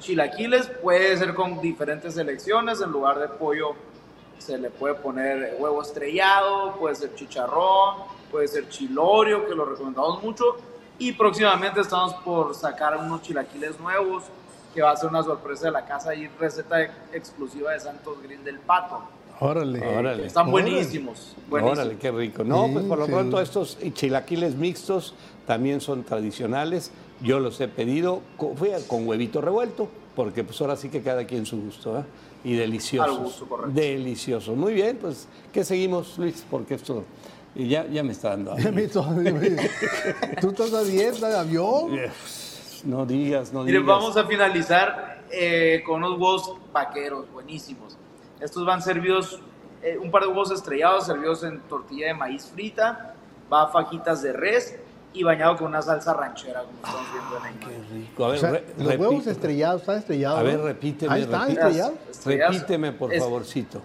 [0.00, 2.80] Chilaquiles puede ser con diferentes selecciones.
[2.80, 3.74] En lugar de pollo
[4.38, 7.96] se le puede poner huevo estrellado, puede ser chicharrón,
[8.30, 10.56] puede ser chilorio, que lo recomendamos mucho.
[10.98, 14.24] Y próximamente estamos por sacar unos chilaquiles nuevos,
[14.74, 18.44] que va a ser una sorpresa de la casa y receta exclusiva de Santos Grill
[18.44, 19.00] del Pato.
[19.40, 19.80] Órale.
[19.96, 20.26] Órale.
[20.26, 20.70] Están Órale.
[20.70, 21.34] buenísimos.
[21.48, 21.78] buenísimos.
[21.78, 22.44] Órale, qué rico.
[22.44, 25.14] No, Sí, pues por lo qué pronto estos chilaquiles mixtos
[25.46, 26.92] también son tradicionales.
[27.22, 31.02] Yo los he pedido con, fui a- con huevito revuelto, porque pues ahora sí que
[31.02, 32.04] cada quien su gusto, ¿eh?
[32.44, 33.16] Y deliciosos.
[33.16, 33.72] Al gusto, correcto.
[33.72, 34.56] Deliciosos.
[34.56, 36.44] Muy bien, pues, ¿qué seguimos, Luis?
[36.50, 37.04] Porque esto
[37.54, 38.52] ya, ya me está dando
[39.02, 39.30] hambre.
[39.32, 41.98] Me Tú estás a dieta de avión.
[42.84, 43.96] No digas, no Miren, digas.
[43.98, 47.96] vamos a finalizar eh, con unos huevos vaqueros buenísimos.
[48.40, 49.40] Estos van servidos,
[49.82, 53.14] eh, un par de huevos estrellados servidos en tortilla de maíz frita,
[53.50, 54.76] va fajitas de res
[55.14, 58.24] y bañado con una salsa ranchera, como estamos viendo en la Qué rico.
[58.24, 58.96] A ver, O sea, re- los repite.
[58.96, 60.38] huevos estrellados, están estrellados.
[60.38, 61.94] A ver, repíteme, Ahí están estrellados.
[62.26, 63.80] Repíteme, por Es- favorcito.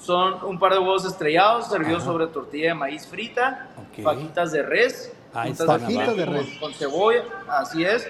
[0.00, 4.04] Son un par de huevos estrellados servidos sobre tortilla de maíz frita, Ok.
[4.04, 6.46] fajitas de res, Fajitas de con- res.
[6.60, 8.06] con cebolla, así es.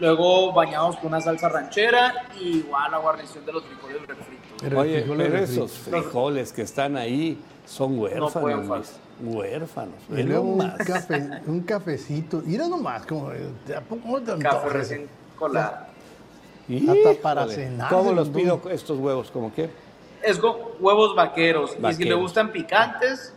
[0.00, 4.78] Luego bañados con una salsa ranchera y igual la guarnición de los frijoles refritos.
[4.78, 8.68] Oye, frijoles pero esos frijoles que están ahí son huérfanos, pueden Luis.
[8.68, 9.07] faltar.
[9.20, 9.94] Huérfanos.
[10.16, 12.42] Y luego un, café, un cafecito.
[12.44, 14.72] Mira nomás, como, ¿a poco no te Café antojas?
[14.72, 15.76] recién colado.
[16.68, 19.30] Híjole, para cenar ¿Cómo los pido estos huevos?
[19.30, 19.70] ¿Cómo qué?
[20.22, 21.76] Es con huevos vaqueros.
[21.88, 23.32] Y si le gustan picantes,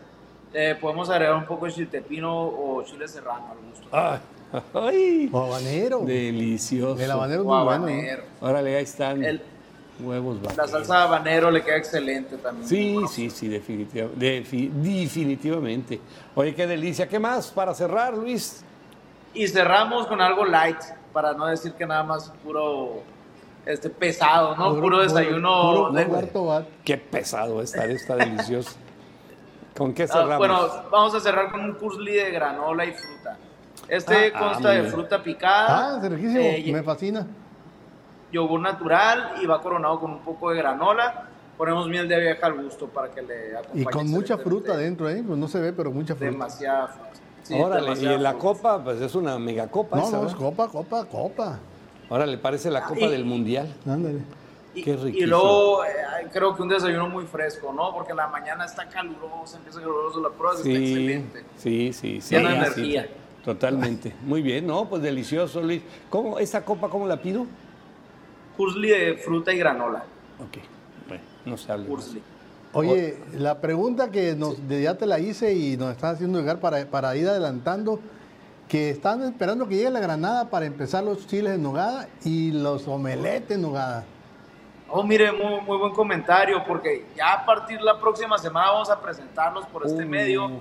[0.53, 3.87] eh, podemos agregar un poco de chiltepino o chile serrano al gusto.
[3.91, 4.19] Ay,
[4.73, 5.99] ay, O habanero.
[5.99, 7.01] delicioso.
[7.01, 7.87] El habanero es muy bueno.
[8.41, 9.41] Órale, ahí están El-
[10.01, 12.67] huevos La salsa de habanero le queda excelente también.
[12.67, 15.99] Sí, sí, sí, definitiva- defi- definitivamente.
[16.35, 17.07] Oye, qué delicia.
[17.07, 18.63] ¿Qué más para cerrar, Luis?
[19.33, 20.77] Y cerramos con algo light,
[21.13, 23.03] para no decir que nada más puro
[23.65, 24.75] este pesado, ¿no?
[24.79, 25.61] Puro, desayuno.
[25.71, 26.65] Puro, de- cuarto bat.
[26.83, 28.71] Qué pesado está, está delicioso.
[29.77, 30.37] ¿Con qué Ah, cerramos?
[30.37, 33.37] bueno, vamos a cerrar con un curly de granola y fruta.
[33.87, 36.39] Este Ah, consta de fruta picada, Ah, es riquísimo.
[36.43, 37.25] eh, Me fascina.
[38.31, 41.27] Yogur natural y va coronado con un poco de granola.
[41.57, 43.81] Ponemos miel de abeja al gusto para que le acompañe.
[43.81, 45.23] Y con mucha fruta adentro, ¿eh?
[45.25, 46.31] Pues no se ve, pero mucha fruta.
[46.31, 47.09] Demasiada fruta.
[47.43, 51.05] Sí, Órale, y la copa, pues es una mega copa No, esa, no, copa, copa,
[51.05, 51.59] copa.
[52.09, 53.73] Órale, parece la copa y- del mundial.
[53.87, 54.19] Ándale.
[54.73, 55.27] Y, Qué y riquísimo.
[55.31, 55.89] luego eh,
[56.31, 57.93] creo que un desayuno muy fresco, ¿no?
[57.93, 61.43] Porque la mañana está caluroso, empieza caluroso la prueba, está Sí, excelente.
[61.57, 62.21] sí, sí, sí.
[62.21, 63.09] Sí, energía.
[63.43, 64.13] Totalmente.
[64.23, 64.85] Muy bien, ¿no?
[64.85, 65.81] Pues delicioso, Luis.
[66.09, 67.45] ¿Cómo, esta copa cómo la pido?
[68.61, 70.03] Pursli de fruta y granola.
[70.39, 70.57] Ok,
[71.07, 71.87] bueno, no se hable.
[71.87, 72.21] Pursli.
[72.73, 76.85] Oye, la pregunta que nos, ya te la hice y nos están haciendo llegar para,
[76.85, 77.99] para ir adelantando,
[78.67, 82.87] que están esperando que llegue la granada para empezar los chiles en nogada y los
[82.87, 84.03] omeletes en nogada.
[84.89, 88.91] Oh, mire, muy, muy buen comentario, porque ya a partir de la próxima semana vamos
[88.91, 90.07] a presentarlos por este Uh.
[90.07, 90.51] medio,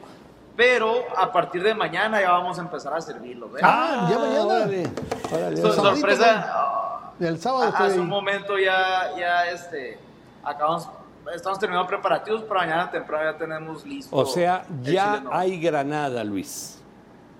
[0.56, 3.52] pero a partir de mañana ya vamos a empezar a servirlos.
[3.52, 3.62] ¿ven?
[3.62, 4.44] Ah, ya mañana.
[4.46, 4.84] Órale,
[5.32, 5.96] órale, So- órale.
[6.00, 6.89] sorpresa,
[7.20, 9.98] El sábado estoy hace un momento ya, ya este,
[10.42, 10.88] acabamos,
[11.34, 14.16] estamos terminando preparativos para mañana temprano ya tenemos listo.
[14.16, 16.78] O sea, ya hay granada, Luis.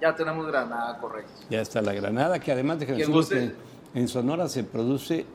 [0.01, 1.33] Ya tenemos granada, correcto.
[1.51, 3.07] Ya está la granada, que además de que
[3.93, 5.27] en Sonora se produce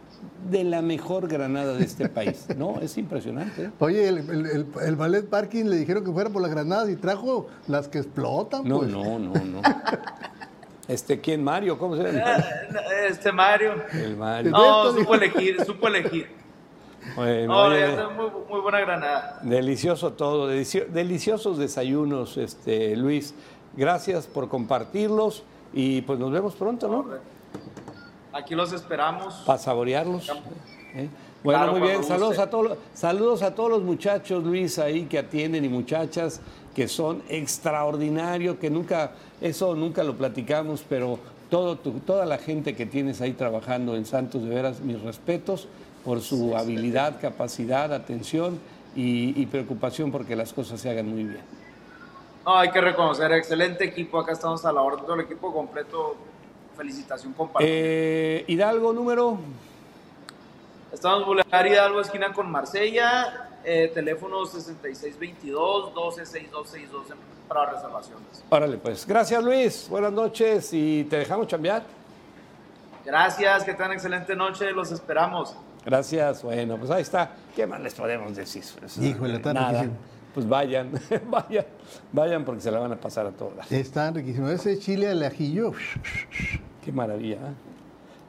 [0.50, 2.48] de la mejor granada de este país.
[2.56, 3.66] No, es impresionante.
[3.66, 3.72] ¿eh?
[3.80, 6.96] Oye, el, el, el- el ballet parking le dijeron que fuera por las granadas y
[6.96, 8.68] trajo las que explotan.
[8.68, 8.90] No, pues.
[8.92, 9.62] no, no, no.
[10.88, 11.44] Este, ¿quién?
[11.44, 12.38] Mario, ¿cómo se llama?
[13.10, 13.74] Este Mario.
[13.94, 14.52] El Mario.
[14.52, 16.30] No, supo elegir, supo elegir.
[17.16, 19.40] Bueno, No, muy, muy buena granada.
[19.44, 23.34] delicioso todo, delicio- deliciosos desayunos, este, Luis.
[23.76, 25.44] Gracias por compartirlos
[25.74, 27.06] y pues nos vemos pronto, ¿no?
[28.34, 29.44] Aquí los esperamos.
[29.46, 30.30] Para saborearlos.
[30.96, 31.08] ¿eh?
[31.44, 32.04] Bueno, Claro, muy bien.
[32.04, 32.42] Saludos guste.
[32.44, 36.42] a, todos, saludos a todos los muchachos, Luis, ahí que atienden y muchachas
[36.74, 41.20] que son extraordinarios, que nunca, eso nunca lo platicamos, pero
[41.50, 45.68] todo tu- toda la gente que tienes ahí trabajando en Santos, de veras, mis respetos
[46.04, 48.60] por su habilidad, capacidad, atención
[48.96, 51.42] y, y preocupación porque las cosas se hagan muy bien.
[52.46, 54.20] No, hay que reconocer, excelente equipo.
[54.20, 56.16] Acá estamos a la orden, todo el equipo completo.
[56.78, 57.68] Felicitación compartida.
[57.72, 59.38] Eh, Hidalgo, número.
[60.92, 63.45] Estamos Boulevard Hidalgo, esquina con Marsella.
[63.66, 67.16] Eh, teléfono 6622-126262
[67.48, 68.44] para reservaciones.
[68.50, 69.06] Órale, pues.
[69.06, 69.88] Gracias, Luis.
[69.90, 71.84] Buenas noches y te dejamos chambear.
[73.06, 74.72] Gracias, que tengan excelente noche.
[74.72, 75.56] Los esperamos.
[75.86, 76.44] Gracias.
[76.44, 77.32] Bueno, pues ahí está.
[77.56, 78.64] ¿Qué más les podemos decir?
[79.02, 79.70] Híjole, está nada.
[79.70, 79.96] riquísimo.
[80.34, 80.92] Pues vayan,
[81.28, 81.66] vayan,
[82.12, 83.72] vayan porque se la van a pasar a todas.
[83.72, 84.50] Está riquísimo.
[84.50, 85.72] Ese chile al ajillo.
[86.84, 87.38] Qué maravilla.
[87.38, 87.54] ¿eh?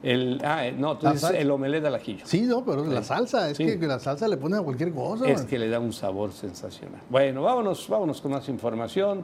[0.03, 2.25] El, ah, eh, no, tú dices el omelette al ajillo.
[2.25, 3.79] Sí, no, pero la salsa, es Sí.
[3.79, 5.27] que la salsa le ponen a cualquier cosa.
[5.27, 5.47] Es man.
[5.47, 7.01] que le da un sabor sensacional.
[7.09, 9.23] Bueno, vámonos, vámonos con más información.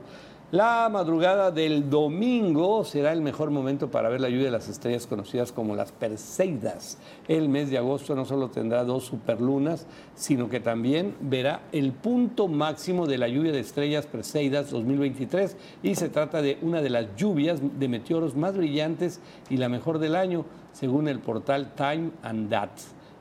[0.51, 5.07] La madrugada del domingo será el mejor momento para ver la lluvia de las estrellas
[5.07, 6.99] conocidas como las Perseidas.
[7.27, 12.47] El mes de agosto no solo tendrá dos superlunas, sino que también verá el punto
[12.47, 17.15] máximo de la lluvia de estrellas Perseidas 2023 y se trata de una de las
[17.15, 22.49] lluvias de meteoros más brillantes y la mejor del año, según el portal Time and
[22.49, 22.69] That.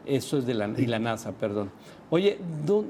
[0.04, 1.70] Eso es de la, y la NASA, perdón.
[2.10, 2.84] Oye, ¿dó-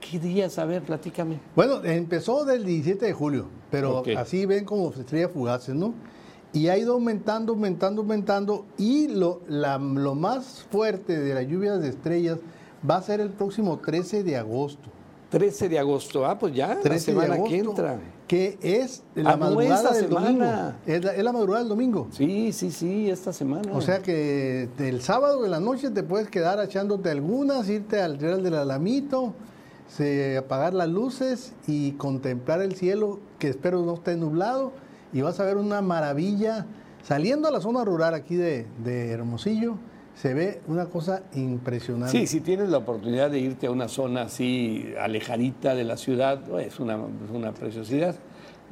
[0.00, 0.58] ¿qué, días?
[0.58, 1.40] A ver, platícame.
[1.56, 5.94] Bueno, empezó del 17 de julio, pero así ven como estrellas fugaces, ¿no?
[6.52, 8.66] Y ha ido aumentando, aumentando, aumentando.
[8.78, 12.38] Y lo, la- lo más fuerte de las lluvias de estrellas
[12.88, 14.90] va a ser el próximo 13 de agosto.
[15.30, 16.24] 13 de agosto.
[16.26, 17.98] Ah, pues ya, la 13 de semana agosto, que entra.
[18.34, 20.26] Que es la Ah, madrugada del semana.
[20.26, 20.72] domingo.
[20.86, 22.08] Es la, es la madrugada del domingo.
[22.10, 23.70] Sí, sí, sí, esta semana.
[23.72, 28.18] O sea que el sábado en la noche te puedes quedar echándote algunas, irte al
[28.18, 29.34] Real del Alamito,
[29.88, 34.72] se, apagar las luces y contemplar el cielo, que espero no esté nublado,
[35.12, 36.66] y vas a ver una maravilla.
[37.04, 39.76] Saliendo a la zona rural aquí de, de Hermosillo,
[40.14, 42.16] se ve una cosa impresionante.
[42.18, 46.40] Sí, si tienes la oportunidad de irte a una zona así alejadita de la ciudad,
[46.60, 48.14] es una, es una preciosidad.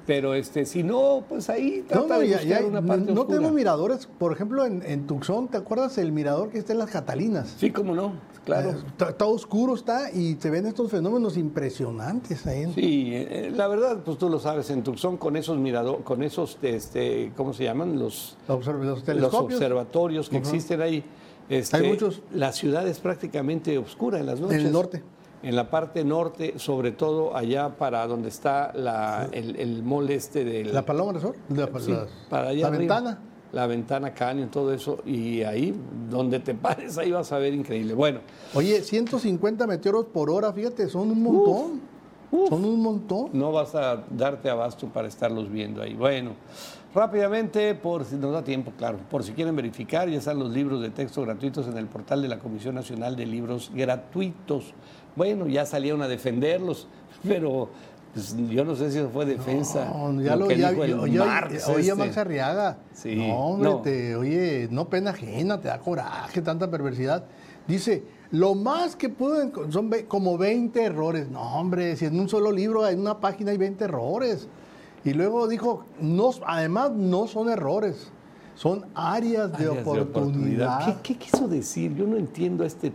[0.05, 3.05] Pero este, si no, pues ahí No, trata no, de ya- ya- una no- parte
[3.12, 3.37] no oscura.
[3.38, 6.90] tenemos miradores, por ejemplo, en, en Tucson, ¿te acuerdas el mirador que está en las
[6.90, 7.55] Catalinas?
[7.57, 8.70] Sí, cómo no, claro.
[8.70, 12.62] Eh, Está, está oscuro está y se ven estos fenómenos impresionantes ahí.
[12.62, 16.24] en- Sí, eh, la verdad, pues tú lo sabes, en Tucson con esos miradores, con
[16.24, 17.96] esos, este, ¿cómo se llaman?
[18.00, 19.55] Los, los los telescopios.
[19.55, 21.05] observatorios que existen ahí.
[21.53, 22.23] Este, Hay muchos.
[22.33, 24.59] La ciudad es prácticamente oscura en las noches.
[24.61, 25.03] En el norte.
[25.43, 30.45] En la parte norte, sobre todo allá para donde está la, el, el mall este
[30.45, 30.73] del...
[30.73, 32.79] La Paloma Resort, la, Sí, las- para allá la arriba.
[33.01, 33.19] ventana.
[33.53, 34.99] La ventana Canyon, todo eso.
[35.05, 35.75] Y ahí,
[36.09, 37.93] donde te pares, ahí vas a ver increíble.
[37.93, 38.21] Bueno,
[38.55, 41.93] Oye, 150 meteoros por hora, fíjate, son un montón.
[42.49, 43.29] Son un montón.
[43.35, 45.93] no vas a darte abasto para estarlos viendo ahí.
[45.95, 46.31] Bueno,
[46.94, 50.81] rápidamente, por si nos da tiempo, claro, por si quieren verificar, ya están los libros
[50.83, 54.74] de texto gratuitos en el portal de la Comisión Nacional de Libros Gratuitos.
[55.16, 56.88] Bueno, ya salieron a defenderlos,
[57.26, 57.68] pero
[58.12, 59.87] pues, yo no sé si eso fue defensa.
[59.92, 61.94] No, ya lo, que ya, dijo el Marx, oye, este.
[61.94, 62.78] Max Arriaga.
[62.92, 63.76] Sí, No, hombre, no.
[63.81, 67.24] te- oye, no pena ajena, te da coraje, tanta perversidad.
[67.66, 68.02] Dice,
[68.33, 71.31] lo más que pudo enco- son como 20 errores.
[71.31, 74.48] No, hombre, si en un solo libro, en una página hay 20 errores.
[75.05, 78.11] Y luego dijo, no, además no son errores,
[78.55, 80.85] son áreas de oportunidad.
[81.03, 81.95] ¿Qué, qué quiso decir?
[81.95, 82.93] Yo no entiendo a este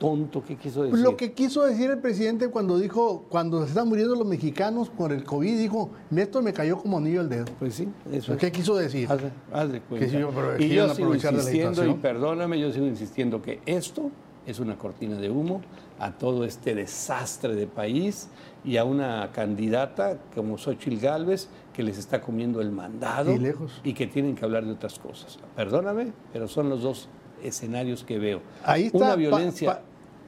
[0.00, 0.98] tonto qué quiso decir.
[0.98, 5.12] Lo que quiso decir el presidente cuando dijo, cuando se están muriendo los mexicanos por
[5.12, 7.44] el COVID, dijo, esto me cayó como anillo al dedo.
[7.58, 8.38] Pues sí, eso es.
[8.38, 9.06] ¿Qué quiso decir?
[9.12, 9.20] Haz,
[9.52, 10.06] haz de cuenta.
[10.06, 14.10] Que pero y yo sigo insistiendo, y perdóname, yo sigo insistiendo que esto
[14.46, 15.60] es una cortina de humo
[15.98, 18.28] a todo este desastre de país
[18.64, 23.80] y a una candidata como Xochitl Gálvez que les está comiendo el mandado Y lejos.
[23.84, 25.38] y que tienen que hablar de otras cosas.
[25.56, 27.08] Perdóname, pero son los dos
[27.42, 28.40] escenarios que veo.
[28.64, 29.80] Ahí está, Una violencia, pa-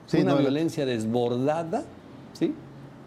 [0.06, 1.84] sí, una no, violencia desbordada,
[2.32, 2.54] ¿sí?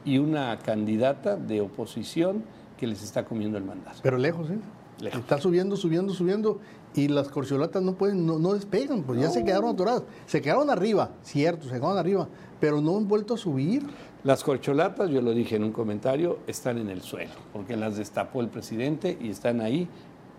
[0.05, 2.43] Y una candidata de oposición
[2.77, 3.97] que les está comiendo el mandado.
[4.03, 4.59] Pero lejos, ¿eh?
[4.99, 5.19] Lejos.
[5.19, 6.59] Está subiendo, subiendo, subiendo
[6.93, 10.03] y las corcholatas no pueden, no, no despegan, pues ya se quedaron atoradas.
[10.27, 12.27] Se quedaron arriba, cierto, se quedaron arriba,
[12.61, 13.83] pero no han vuelto a subir.
[14.25, 18.41] Las corcholatas, yo lo dije en un comentario, están en el suelo, porque las destapó
[18.41, 19.87] el presidente y están ahí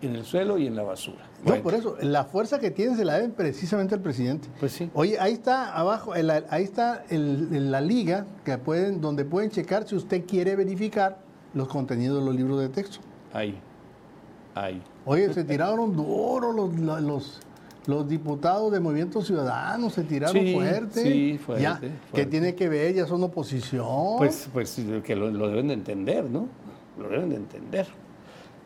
[0.02, 1.20] en el suelo y en la basura.
[1.44, 4.48] No, Bueno, por eso, la fuerza que tiene se la deben precisamente al presidente.
[4.58, 4.90] Pues sí.
[4.92, 9.94] Oye, ahí está abajo, ahí está el- la liga que pueden, donde pueden checar si
[9.94, 11.18] usted quiere verificar
[11.54, 12.98] los contenidos de los libros de texto.
[13.32, 13.56] Ahí,
[14.56, 14.82] ahí.
[15.04, 17.40] Oye, se tiraron duro los, los,
[17.86, 21.02] los diputados de Movimiento Ciudadano, se tiraron Sí, fuerte.
[21.02, 21.96] sí, fuerte, Ya, fuerte.
[22.12, 22.94] ¿Qué tiene que ver?
[22.94, 24.16] Ya son oposición.
[24.18, 26.48] Pues, pues que lo, lo deben de entender, ¿no?
[26.98, 27.86] Lo deben de entender.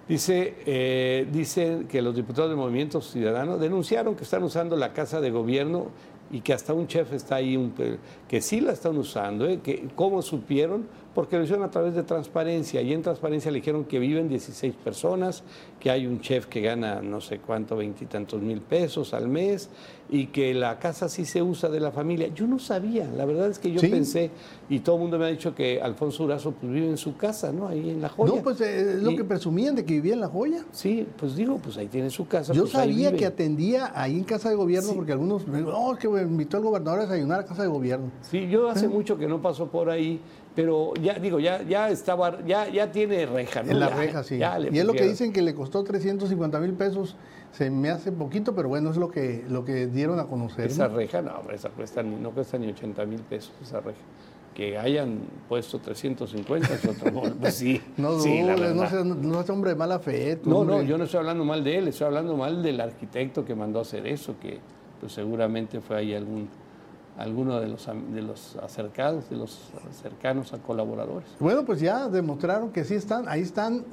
[0.08, 5.20] Dice, eh, dice que los diputados del Movimiento Ciudadano denunciaron que están usando la casa
[5.20, 5.86] de gobierno
[6.32, 7.72] y que hasta un chef está ahí, un,
[8.28, 9.60] que sí la están usando, ¿eh?
[9.62, 13.84] que cómo supieron, porque lo hicieron a través de transparencia y en transparencia le dijeron
[13.84, 15.42] que viven 16 personas,
[15.80, 19.70] que hay un chef que gana no sé cuánto, veintitantos mil pesos al mes
[20.08, 22.28] y que la casa sí se usa de la familia.
[22.34, 23.88] Yo no sabía, la verdad es que yo Sí.
[23.88, 24.30] pensé
[24.68, 27.52] y todo el mundo me ha dicho que Alfonso Durazo pues vive en su casa,
[27.52, 27.66] ¿no?
[27.68, 28.34] Ahí en La Joya.
[28.36, 30.64] No, pues eh, es lo Y- que presumían de que vivía en La Joya.
[30.72, 32.52] Sí, pues digo, pues ahí tiene su casa.
[32.52, 36.08] Yo pues sabía que atendía ahí en casa de gobierno porque algunos no, es que
[36.08, 38.10] me invitó el gobernador a desayunar a casa de gobierno.
[38.22, 40.20] Sí, yo hace mucho que no paso por ahí,
[40.54, 43.70] pero ya digo, ya, ya estaba, ya, ya tiene reja, ¿no?
[43.70, 44.38] En la Ya- reja, sí.
[44.38, 47.16] ya y es lo que dicen que le costó 350 mil pesos.
[47.52, 50.66] Se me hace poquito, pero bueno, es lo que, lo que dieron a conocer.
[50.66, 50.94] Esa ¿no?
[50.96, 53.98] reja, no, esa cuesta ni, no cuesta ni 80 mil pesos esa reja.
[54.54, 57.12] Que hayan puesto 350 es otro.
[57.40, 60.36] Pues sí, No sí, dudes, no seas, no seas hombre de mala fe.
[60.36, 63.44] tú, No, no, yo no estoy hablando mal de él, estoy hablando mal del arquitecto
[63.44, 64.58] que mandó a hacer eso, que
[65.00, 66.48] pues seguramente fue ahí algún
[67.18, 69.58] alguno de los de los acercados, de los
[70.02, 71.28] cercanos a colaboradores.
[71.38, 73.84] Bueno, pues ya demostraron que sí están, ahí están.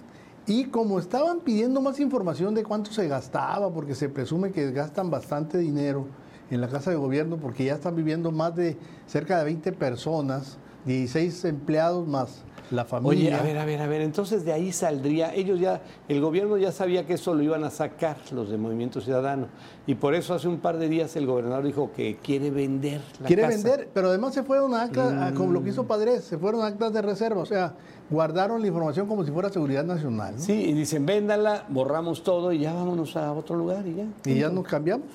[0.45, 5.11] Y como estaban pidiendo más información de cuánto se gastaba, porque se presume que gastan
[5.11, 6.07] bastante dinero
[6.49, 10.57] en la casa de gobierno, porque ya están viviendo más de cerca de 20 personas,
[10.85, 13.39] 16 empleados más la Oye, familia.
[13.39, 16.71] a ver, a ver, a ver, entonces de ahí saldría, ellos ya, el gobierno ya
[16.71, 19.47] sabía que eso lo iban a sacar los de Movimiento Ciudadano,
[19.85, 23.27] y por eso hace un par de días el gobernador dijo que quiere vender la
[23.27, 23.55] Quiere casa.
[23.55, 25.73] vender, pero además se fueron a actas, a- como lo que Mm.
[25.73, 27.73] hizo Padres, se fueron a actas de reserva, o sea,
[28.09, 30.35] guardaron la información como si fuera seguridad nacional.
[30.35, 30.41] ¿no?
[30.41, 34.05] Sí, y dicen, véndala, borramos todo y ya vámonos a otro lugar y ya.
[34.25, 35.07] Y ya nos cambiamos.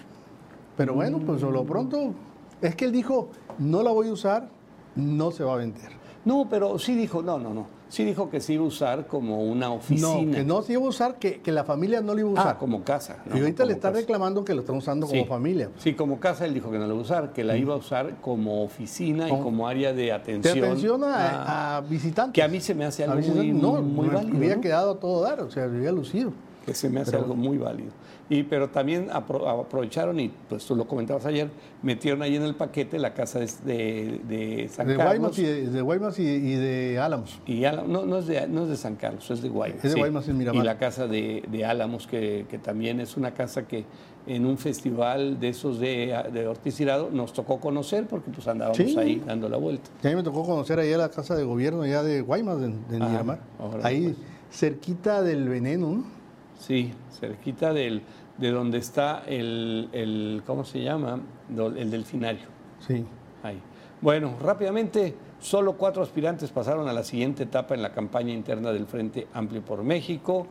[0.77, 2.15] Pero bueno, pues lo pronto,
[2.63, 3.29] es que él dijo,
[3.59, 4.49] no la voy a usar,
[4.97, 5.91] no se va a vender.
[6.25, 9.43] No, pero sí dijo, no, no, no, sí dijo que se iba a usar como
[9.43, 10.09] una oficina.
[10.25, 12.33] No, que no se iba a usar, que, que la familia no lo iba a
[12.33, 12.49] usar.
[12.49, 13.17] Ah, como casa.
[13.27, 14.01] no, y ahorita le está casa.
[14.03, 15.15] reclamando que lo están usando Sí.
[15.19, 15.69] como familia.
[15.79, 17.77] Sí, como casa él dijo que no la iba a usar, que la iba a
[17.79, 20.59] usar como oficina y Como- como área de Te atención.
[20.65, 22.35] atención a, a- a visitantes.
[22.35, 24.37] que a mí se me hace algo muy, no, muy me válido.
[24.37, 24.61] había ¿no?
[24.61, 26.33] quedado a todo dar, o sea, había lucido.
[26.65, 27.91] Que se me hace Pero- algo muy válido.
[28.31, 31.51] Y, pero también apro- aprovecharon, y pues tú lo comentabas ayer,
[31.83, 35.19] metieron ahí en el paquete la casa de, de, de San De Carlos.
[35.37, 37.41] Guaymas, y de, de Guaymas y, y de Álamos.
[37.47, 39.85] y Álamos- no, no, es de, no es de San Carlos, es de Guaymas.
[39.85, 40.63] Es de Guaymas, en Miramar.
[40.63, 43.85] Y la casa de, de Álamos, que, que también es una casa que
[44.27, 48.77] en un festival de esos de, de Ortiz Tirado nos tocó conocer porque pues andábamos
[48.79, 48.97] Sí.
[48.97, 49.91] ahí dando la vuelta.
[50.03, 52.69] Y a mí me tocó conocer allá la casa de gobierno allá de Guaymas, Ah,
[53.09, 53.41] Miramar.
[53.83, 54.17] Ahí pues.
[54.59, 56.22] cerquita del veneno, ¿no?
[56.63, 58.03] Sí, cerquita del,
[58.39, 61.19] de donde está el, el, ¿cómo se llama?
[61.51, 62.47] El delfinario.
[62.87, 63.05] Sí.
[63.43, 63.61] Ahí.
[64.01, 68.87] Bueno, rápidamente, solo cuatro aspirantes pasaron a la siguiente etapa en la campaña interna del
[68.87, 70.47] Frente Amplio por México.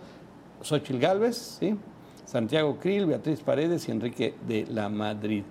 [0.61, 1.77] Xochitl Gálvez, ¿sí?
[2.25, 5.43] Santiago Krill, Beatriz Paredes y Enrique de la Madrid.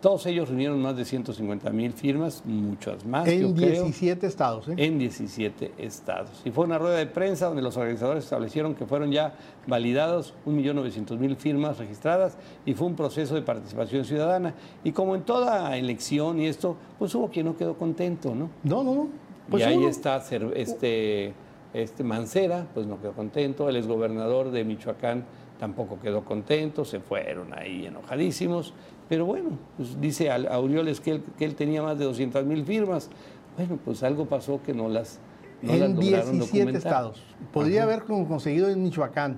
[0.00, 4.68] Todos ellos reunieron más de 150 mil firmas, muchas más, yo En creo, 17 estados,
[4.68, 4.74] ¿eh?
[4.76, 6.40] en 17 estados.
[6.44, 9.34] Y fue una rueda de prensa donde los organizadores establecieron que fueron ya
[9.66, 14.54] validados 1.900.000 firmas registradas y fue un proceso de participación ciudadana.
[14.84, 18.50] Y como en toda elección y esto, pues hubo quien no quedó contento, ¿no?
[18.62, 19.08] No, no, no.
[19.50, 20.22] Pues y ahí está
[20.54, 21.32] este,
[21.74, 23.68] este Mancera, pues no quedó contento.
[23.68, 25.24] El exgobernador de Michoacán
[25.58, 28.74] tampoco quedó contento, se fueron ahí enojadísimos.
[29.08, 33.08] Pero bueno, pues dice Aureoles que él, que él tenía más de 200 mil firmas.
[33.56, 35.18] Bueno, pues algo pasó que no las,
[35.62, 36.76] no las en lograron 17 documentar.
[36.76, 37.22] estados.
[37.52, 39.36] Podría haber con- conseguido en Michoacán,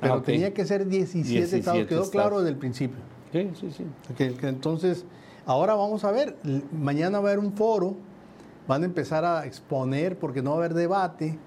[0.00, 1.78] pero Ah, tenía que ser 17, 17 estados.
[1.86, 2.10] Quedó estados.
[2.10, 2.98] claro desde el principio.
[3.32, 3.84] Sí, sí, sí.
[4.42, 5.04] Entonces,
[5.46, 6.36] ahora vamos a ver,
[6.72, 7.94] mañana va a haber un foro,
[8.66, 11.38] van a empezar a exponer porque no va a haber debate,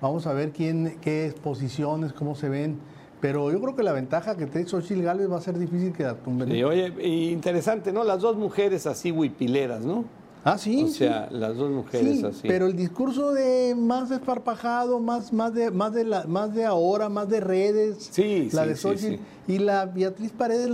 [0.00, 2.78] vamos a ver quién, qué posiciones, cómo se ven,
[3.20, 6.02] pero yo creo que la ventaja que tiene Xochitl Gálvez va a ser difícil que
[6.02, 6.50] la tumben.
[6.50, 6.92] Sí, oye,
[7.30, 8.04] interesante, ¿no?
[8.04, 10.04] Las dos mujeres así huipileras, ¿no?
[10.48, 10.84] Ah, sí.
[10.84, 10.92] o sí.
[10.98, 12.46] sea, las dos mujeres Sí, así.
[12.48, 17.08] pero el discurso de más desparpajado, más, más, de, más, de la, más de ahora,
[17.08, 20.70] más de redes, Sí, la sí, de Xochitl, y la Beatriz Paredes,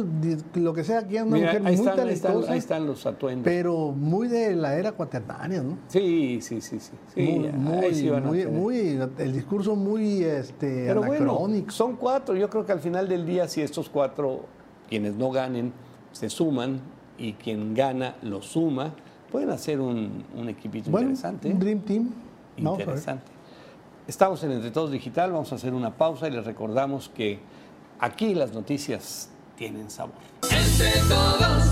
[0.55, 2.87] lo que sea, que es una Mira, mujer muy están, ahí, están, talentosa, ahí están
[2.87, 3.45] los atuendos.
[3.45, 5.79] pero muy de la era cuaternaria, ¿no?
[5.89, 6.93] Sí, sí, sí, sí.
[7.57, 11.71] muy, muy, muy, el discurso muy este, Pero bueno, anacrónico.
[11.71, 12.37] son cuatro.
[12.37, 14.45] Yo creo que al final del día, si estos cuatro,
[14.89, 15.73] quienes no ganen,
[16.13, 16.81] se suman
[17.17, 18.93] y quien gana lo suma,
[19.33, 21.49] pueden hacer un, un equipito bueno, interesante.
[21.49, 22.11] un Dream Team.
[22.59, 23.25] Interesante.
[24.07, 27.39] Estamos en Entre Todos Digital, vamos a hacer una pausa y les recordamos que
[27.99, 30.15] aquí las noticias tienen sabor.
[30.43, 31.65] Entre todos.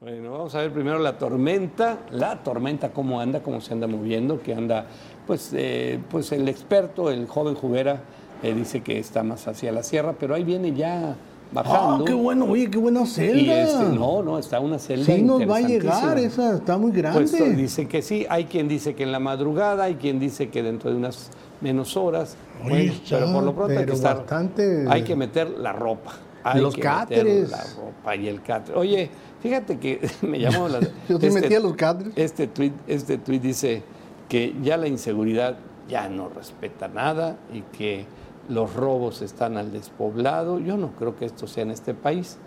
[0.00, 4.42] Bueno, vamos a ver primero la tormenta, la tormenta cómo anda, cómo se anda moviendo,
[4.42, 4.86] que anda,
[5.26, 8.02] pues, eh, pues el experto, el joven Jubera,
[8.40, 11.16] Eh, dice que está más hacia la sierra, pero ahí viene ya
[11.52, 12.04] bajando.
[12.04, 13.38] Ah, qué bueno, oye, qué buena celda.
[13.40, 16.92] Y este, no, no, está una celda Sí nos va a llegar, esa está muy
[16.92, 17.18] grande.
[17.20, 20.48] Pues to- dice que sí, hay quien dice que en la madrugada, hay quien dice
[20.50, 21.30] que dentro de unas
[21.60, 22.36] menos horas.
[22.64, 24.16] Oye, Bueno, está, pero por lo pronto hay que estar.
[24.18, 26.12] bastante- Hay que meter la ropa.
[26.44, 27.48] Hay Los que meter.
[27.50, 28.76] La ropa y el cáter.
[28.76, 29.10] Oye,
[29.42, 30.80] fíjate que me llamó la.
[31.08, 32.12] Yo sí metía los cáteres.
[32.16, 33.82] Este tweet, este tweet dice
[34.28, 35.56] que ya la inseguridad
[35.88, 38.04] ya no respeta nada y que
[38.48, 40.58] los robos están al despoblado.
[40.58, 42.38] Yo no creo que esto sea en este país,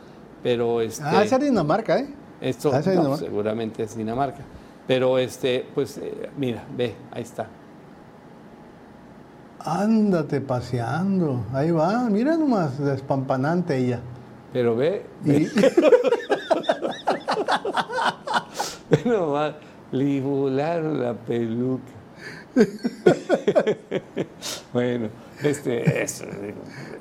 [0.44, 1.04] pero este.
[1.06, 2.14] Ah, es Dinamarca, ¿eh?
[2.42, 3.18] Esto Ah, no, Dinamarca.
[3.18, 4.44] seguramente es Dinamarca.
[4.88, 7.48] Pero este, pues eh, mira, ve, ahí está.
[9.60, 11.46] Ándate paseando.
[11.54, 14.00] Ahí va, mira nomás, despampanante ella.
[14.52, 15.62] Pero ve, Y, ve
[19.06, 19.54] nomás,
[19.92, 21.84] le volaron la peluca.
[24.74, 25.08] bueno,
[25.48, 26.54] este, es, eh,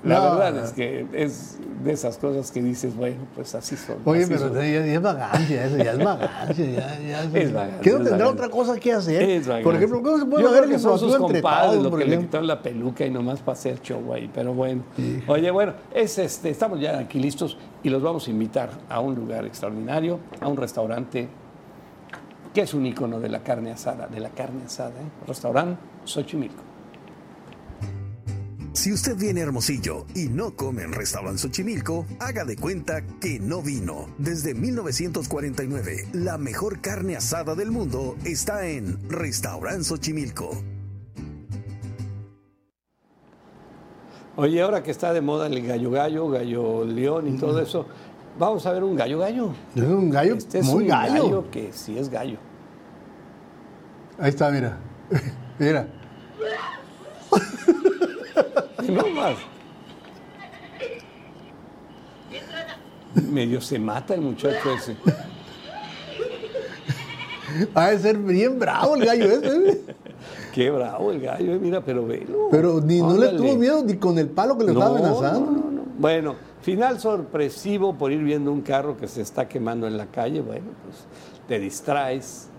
[0.04, 3.96] la No, verdad es que es de esas cosas que dices, bueno, pues así son.
[4.04, 4.54] oye, así pero son.
[4.54, 6.66] ya, ya es vagancia, eso ya es vagancia.
[6.66, 9.22] Ya, ya Es vagancia, ¿Qué no tendrá otra cosa que hacer?
[9.22, 11.98] Es por ejemplo, ¿cómo se puede Yo creo que son sus compadres todos, lo por
[12.00, 14.82] que le quitaron la peluca y nomás para hacer show ahí, pero bueno.
[15.26, 19.14] Oye, bueno, es este, estamos ya aquí listos y los vamos a invitar a un
[19.14, 21.28] lugar extraordinario, a un restaurante
[22.52, 25.26] que es un icono de la carne asada, de la carne asada, ¿eh?
[25.26, 26.69] Restaurante Xochimilco.
[28.72, 33.38] Si usted viene a Hermosillo y no come en Restaurant Xochimilco, haga de cuenta que
[33.40, 34.06] no vino.
[34.16, 40.50] Desde 1949, la mejor carne asada del mundo está en Restaurant Xochimilco.
[44.36, 47.86] Oye, ahora que está de moda el gallo gallo, gallo león y todo eso,
[48.38, 49.52] vamos a ver un gallo gallo.
[49.74, 51.50] Es un gallo Este es muy un gallo.
[51.50, 52.38] que sí es gallo.
[54.18, 54.78] Ahí está, mira.
[55.58, 55.88] mira.
[58.88, 59.36] No más.
[63.30, 64.96] Medio se mata el muchacho ese.
[67.74, 69.70] Ha de ser bien bravo el gallo ese.
[69.70, 69.80] ¿eh?
[70.54, 72.48] Qué bravo el gallo, eh, mira, pero velo.
[72.50, 75.50] Pero ni no le tuvo miedo ni con el palo que le No, estaba amenazando.
[75.50, 75.82] no, no, no.
[75.98, 80.40] Bueno, final sorpresivo por ir viendo un carro que se está quemando en la calle.
[80.40, 80.98] Bueno, pues
[81.48, 82.49] te distraes.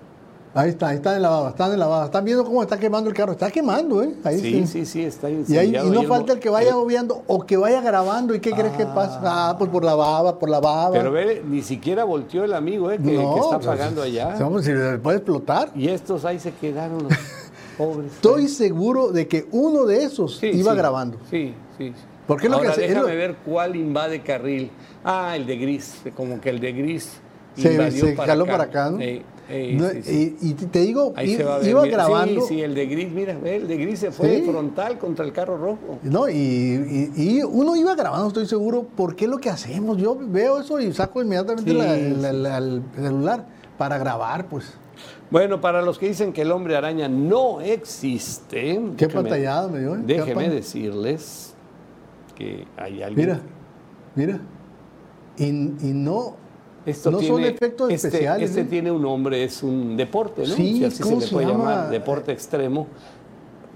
[0.54, 2.06] Ahí está, ahí está en la baba, está en la baba.
[2.06, 3.32] Están viendo cómo está quemando el carro.
[3.32, 4.14] Está quemando, ¿eh?
[4.26, 7.24] Ahí Sí, sí, sí, está Y, ahí, y no falta el que vaya eh, obviando
[7.28, 8.36] o que vaya grabando.
[8.36, 9.22] ¿Y qué crees que pasa?
[9.24, 10.92] Ah, pues por la baba, por la baba.
[10.92, 14.36] Pero ve, ni siquiera volteó el amigo, eh, que, No, que está pues, pagando allá.
[14.40, 14.72] Vamos, si
[15.02, 15.72] puede explotar.
[15.74, 17.14] Y estos ahí se quedaron los
[17.78, 18.12] pobres.
[18.12, 20.78] Estoy seguro de que uno de esos Sí, iba sí.
[20.78, 21.18] grabando.
[21.30, 21.94] Sí, sí.
[21.96, 22.04] sí.
[22.28, 24.70] Porque es lo que Ahora, hace- déjame lo- ver cuál invade carril.
[25.06, 26.02] Ah, el de gris.
[26.14, 27.22] Como que el de gris
[27.56, 28.98] Se, invadió se jaló para acá, ¿no?
[29.00, 29.22] Sí,
[29.52, 30.38] sí, No, sí, sí.
[30.42, 32.42] Y, y te digo, Ahí se iba grabando.
[32.42, 35.58] Sí, sí, el de gris, mira, el de gris se fue frontal contra el carro
[35.58, 36.00] rojo.
[36.04, 39.98] No, y, y- y uno iba grabando, estoy seguro, porque es lo que hacemos.
[39.98, 42.16] Yo veo eso y saco inmediatamente la- sí.
[42.20, 43.46] la- la- el celular
[43.78, 44.74] para grabar, pues.
[45.32, 48.80] Bueno, para los que dicen que el hombre araña no existe.
[48.98, 50.00] Qué déjeme- pantallada me dio, ¿eh?
[50.06, 51.54] Déjeme decirles
[52.36, 53.28] que hay alguien.
[53.28, 53.42] Mira,
[54.16, 54.40] mira.
[55.38, 56.36] Y, y no,
[56.86, 58.50] Esto no son tiene- efectos este, especiales.
[58.50, 58.66] Este ¿eh?
[58.66, 60.56] tiene un nombre, es un deporte, ¿no?
[60.56, 61.60] Sí, Si así se ¿cómo le puede llama?
[61.60, 62.88] llamar, deporte extremo,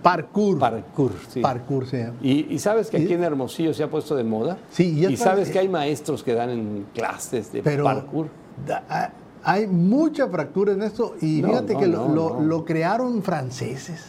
[0.01, 0.59] Parkour.
[0.59, 1.11] parkour.
[1.29, 1.41] Sí.
[1.41, 2.17] Parkour se llama.
[2.21, 4.57] Y, y sabes que aquí en Hermosillo se ha puesto de moda.
[4.69, 8.27] Sí, ya y sabes que hay maestros que dan en clases de Pero parkour.
[8.67, 9.11] da-
[9.43, 14.03] hay mucha fractura en esto y No, fíjate no, que lo, lo- lo crearon franceses.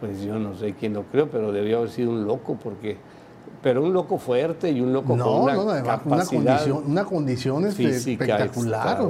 [0.00, 2.96] Pues yo no sé quién lo creo, pero debió haber sido un loco, porque.
[3.60, 7.04] Pero un loco fuerte y un loco con No, una no, además, una condición, una
[7.04, 9.00] condición este, espectacular.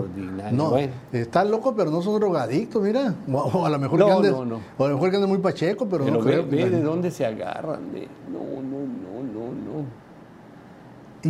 [0.53, 0.93] No, Bueno.
[1.13, 3.15] está loco, pero no son drogadictos, mira.
[3.31, 4.61] O, o a lo mejor No, que andes, no, no.
[4.79, 6.47] o a lo mejor que andes muy pacheco, pero, Pero no ve, creo.
[6.49, 7.93] ve de dónde se agarran.
[7.93, 8.09] De...
[8.33, 10.09] No, no, no, no, no.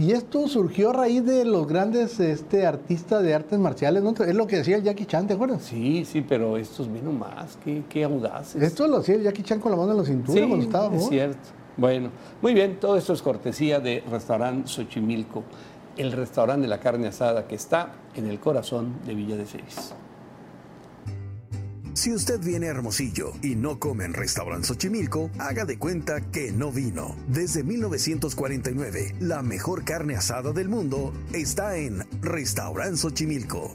[0.00, 4.10] Y esto surgió a raíz de los grandes este, artistas de artes marciales, ¿no?
[4.10, 5.62] Es lo que decía el Jackie Chan, ¿te acuerdas?
[5.62, 8.62] Sí, sí, pero estos vino más, qué, qué audaces.
[8.62, 10.84] Esto lo hacía el Jackie Chan con la mano en la cintura sí, cuando estaba
[10.86, 11.08] es joven.
[11.08, 11.38] cierto.
[11.78, 12.10] Bueno,
[12.42, 15.44] muy bien, todo esto es cortesía de Restaurant Xochimilco,
[15.96, 19.94] el restaurante de la carne asada que está en el corazón de Villa de Félix.
[21.92, 26.50] Si usted viene a Hermosillo y no come en Restaurant Xochimilco, haga de cuenta que
[26.50, 27.14] no vino.
[27.28, 33.72] Desde 1949, la mejor carne asada del mundo está en Restaurant Xochimilco.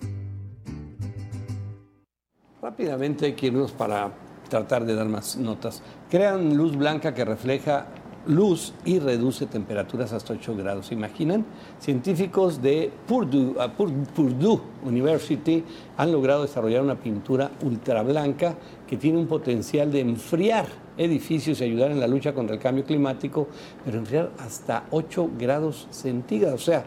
[2.62, 4.12] Rápidamente hay que irnos para
[4.50, 5.82] tratar de dar más notas.
[6.10, 7.88] Crean luz blanca que refleja
[8.26, 10.88] luz y reduce temperaturas hasta 8 grados.
[10.88, 11.46] ¿Se imaginan?
[11.80, 15.62] Científicos de Purdue, ah, Pur- Purdue University
[15.98, 18.56] han logrado desarrollar una pintura ultra blanca
[18.88, 20.68] que tiene un potencial de enfriar
[20.98, 23.48] edificios y ayudar en la lucha contra el cambio climático,
[23.84, 26.62] pero enfriar hasta 8 grados centígrados.
[26.62, 26.86] O sea,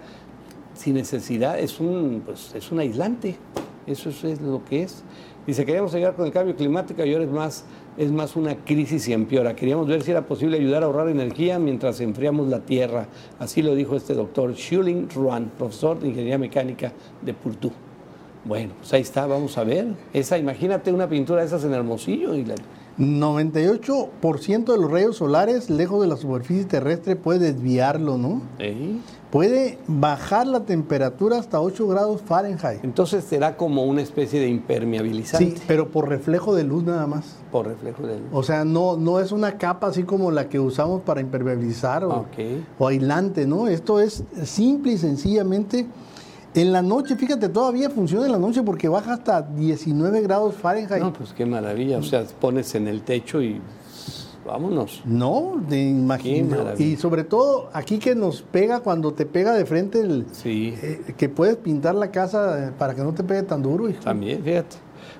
[0.73, 3.37] sin necesidad, es un, pues, es un aislante.
[3.87, 5.03] Eso es, es lo que es.
[5.47, 7.65] Dice, queríamos ayudar con el cambio climático y ahora es más,
[7.97, 9.55] es más una crisis y empeora.
[9.55, 13.07] Queríamos ver si era posible ayudar a ahorrar energía mientras enfriamos la Tierra.
[13.39, 16.93] Así lo dijo este doctor Shuling Ruan, profesor de Ingeniería Mecánica
[17.23, 17.71] de Purtú.
[18.45, 19.87] Bueno, pues ahí está, vamos a ver.
[20.13, 22.55] Esa, imagínate una pintura de esas en Hermosillo y la,
[22.99, 28.41] 98% de los rayos solares lejos de la superficie terrestre puede desviarlo, ¿no?
[28.59, 28.97] ¿eh?
[29.37, 32.83] Puede bajar la temperatura hasta 8 grados Fahrenheit.
[32.83, 35.59] Entonces será como una especie de impermeabilizante.
[35.59, 37.37] Sí, pero por reflejo de luz nada más.
[37.53, 38.29] Por reflejo de luz.
[38.33, 42.25] O sea, no, no es una capa así como la que usamos para impermeabilizar o,
[42.79, 43.69] o aislante, ¿no?
[43.69, 45.87] Esto es simple y sencillamente.
[46.55, 51.03] En la noche, fíjate, todavía funciona en la noche porque baja hasta 19 grados Fahrenheit.
[51.03, 51.99] No, pues qué maravilla.
[51.99, 53.61] O sea, pones en el techo y
[54.47, 55.03] vámonos.
[55.05, 56.57] No, de imagino.
[56.79, 61.15] Y sobre todo aquí que nos pega cuando te pega de frente el Sí, eh,
[61.17, 63.89] que puedes pintar la casa eh, para que no te pegue tan duro.
[63.89, 64.01] hijo.
[64.01, 64.77] también, fíjate.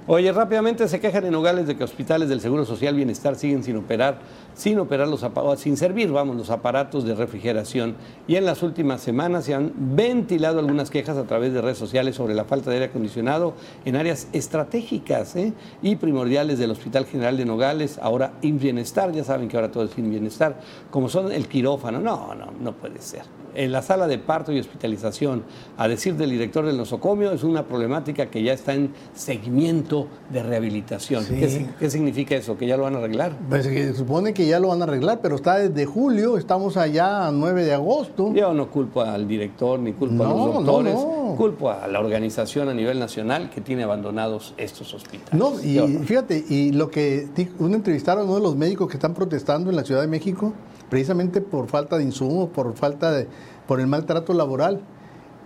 [0.09, 3.77] Oye, rápidamente se quejan en Nogales de que hospitales del Seguro Social Bienestar siguen sin
[3.77, 4.21] operar,
[4.57, 7.95] sin operar los apa- sin servir, vamos, los aparatos de refrigeración.
[8.27, 12.17] Y en las últimas semanas se han ventilado algunas quejas a través de redes sociales
[12.17, 13.53] sobre la falta de aire acondicionado
[13.85, 15.53] en áreas estratégicas ¿eh?
[15.83, 19.85] y primordiales del Hospital General de Nogales, ahora IMSS Bienestar, ya saben que ahora todo
[19.85, 22.01] es IMSS Bienestar, como son el quirófano.
[22.01, 23.23] No, no, no puede ser.
[23.57, 25.43] En la sala de parto y hospitalización,
[25.79, 30.43] a decir del director del nosocomio, es una problemática que ya está en seguimiento de
[30.43, 31.25] rehabilitación.
[31.25, 31.35] Sí.
[31.35, 32.57] ¿Qué, si- qué significa eso?
[32.57, 33.33] ¿Que ya lo van a arreglar?
[33.49, 37.27] Pues se supone que ya lo van a arreglar, pero está desde julio, estamos allá
[37.27, 38.33] a 9 de agosto.
[38.35, 41.35] Yo no culpo al director ni culpo a los doctores, no.
[41.37, 45.33] culpo a la organización a nivel nacional que tiene abandonados estos hospitales.
[45.35, 47.29] No, y fíjate, y lo que
[47.59, 50.53] un entrevistaron uno de los médicos que están protestando en la Ciudad de México,
[50.91, 53.27] precisamente por falta de insumos, por falta de,
[53.67, 54.81] por el maltrato laboral.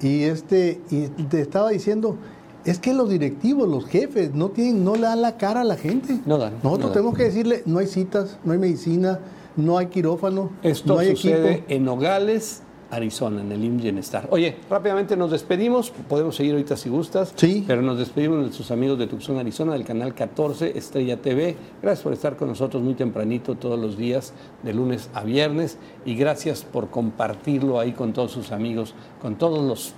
[0.00, 2.16] Y este, y te estaba diciendo,
[2.64, 5.76] es que los directivos, los jefes, no tienen, no le dan la cara a la
[5.76, 6.20] gente.
[6.26, 6.92] No dan, Nosotros no dan.
[6.92, 9.18] tenemos que decirle, no hay citas, no hay medicina,
[9.56, 11.66] no hay quirófano, Esto no hay sucede equipo.
[11.72, 14.28] en Nogales, Arizona, en el IMSS Bienestar.
[14.30, 17.64] Oye, rápidamente nos despedimos, podemos seguir ahorita si gustas, Sí.
[17.66, 21.56] pero nos despedimos de nuestros amigos de Tucson, Arizona, del canal 14, Estrella TV.
[21.82, 24.32] Gracias por estar con nosotros muy tempranito todos los días,
[24.62, 29.64] de lunes a viernes, y gracias por compartirlo ahí con todos sus amigos, con todos
[29.64, 29.94] los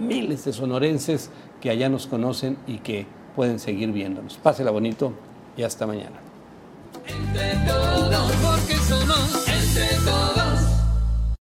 [0.00, 3.06] miles de sonorenses que allá nos conocen y que
[3.36, 4.36] pueden seguir viéndonos.
[4.36, 5.12] Pásela bonito
[5.56, 6.20] y hasta mañana.
[7.06, 8.58] Entre todos, por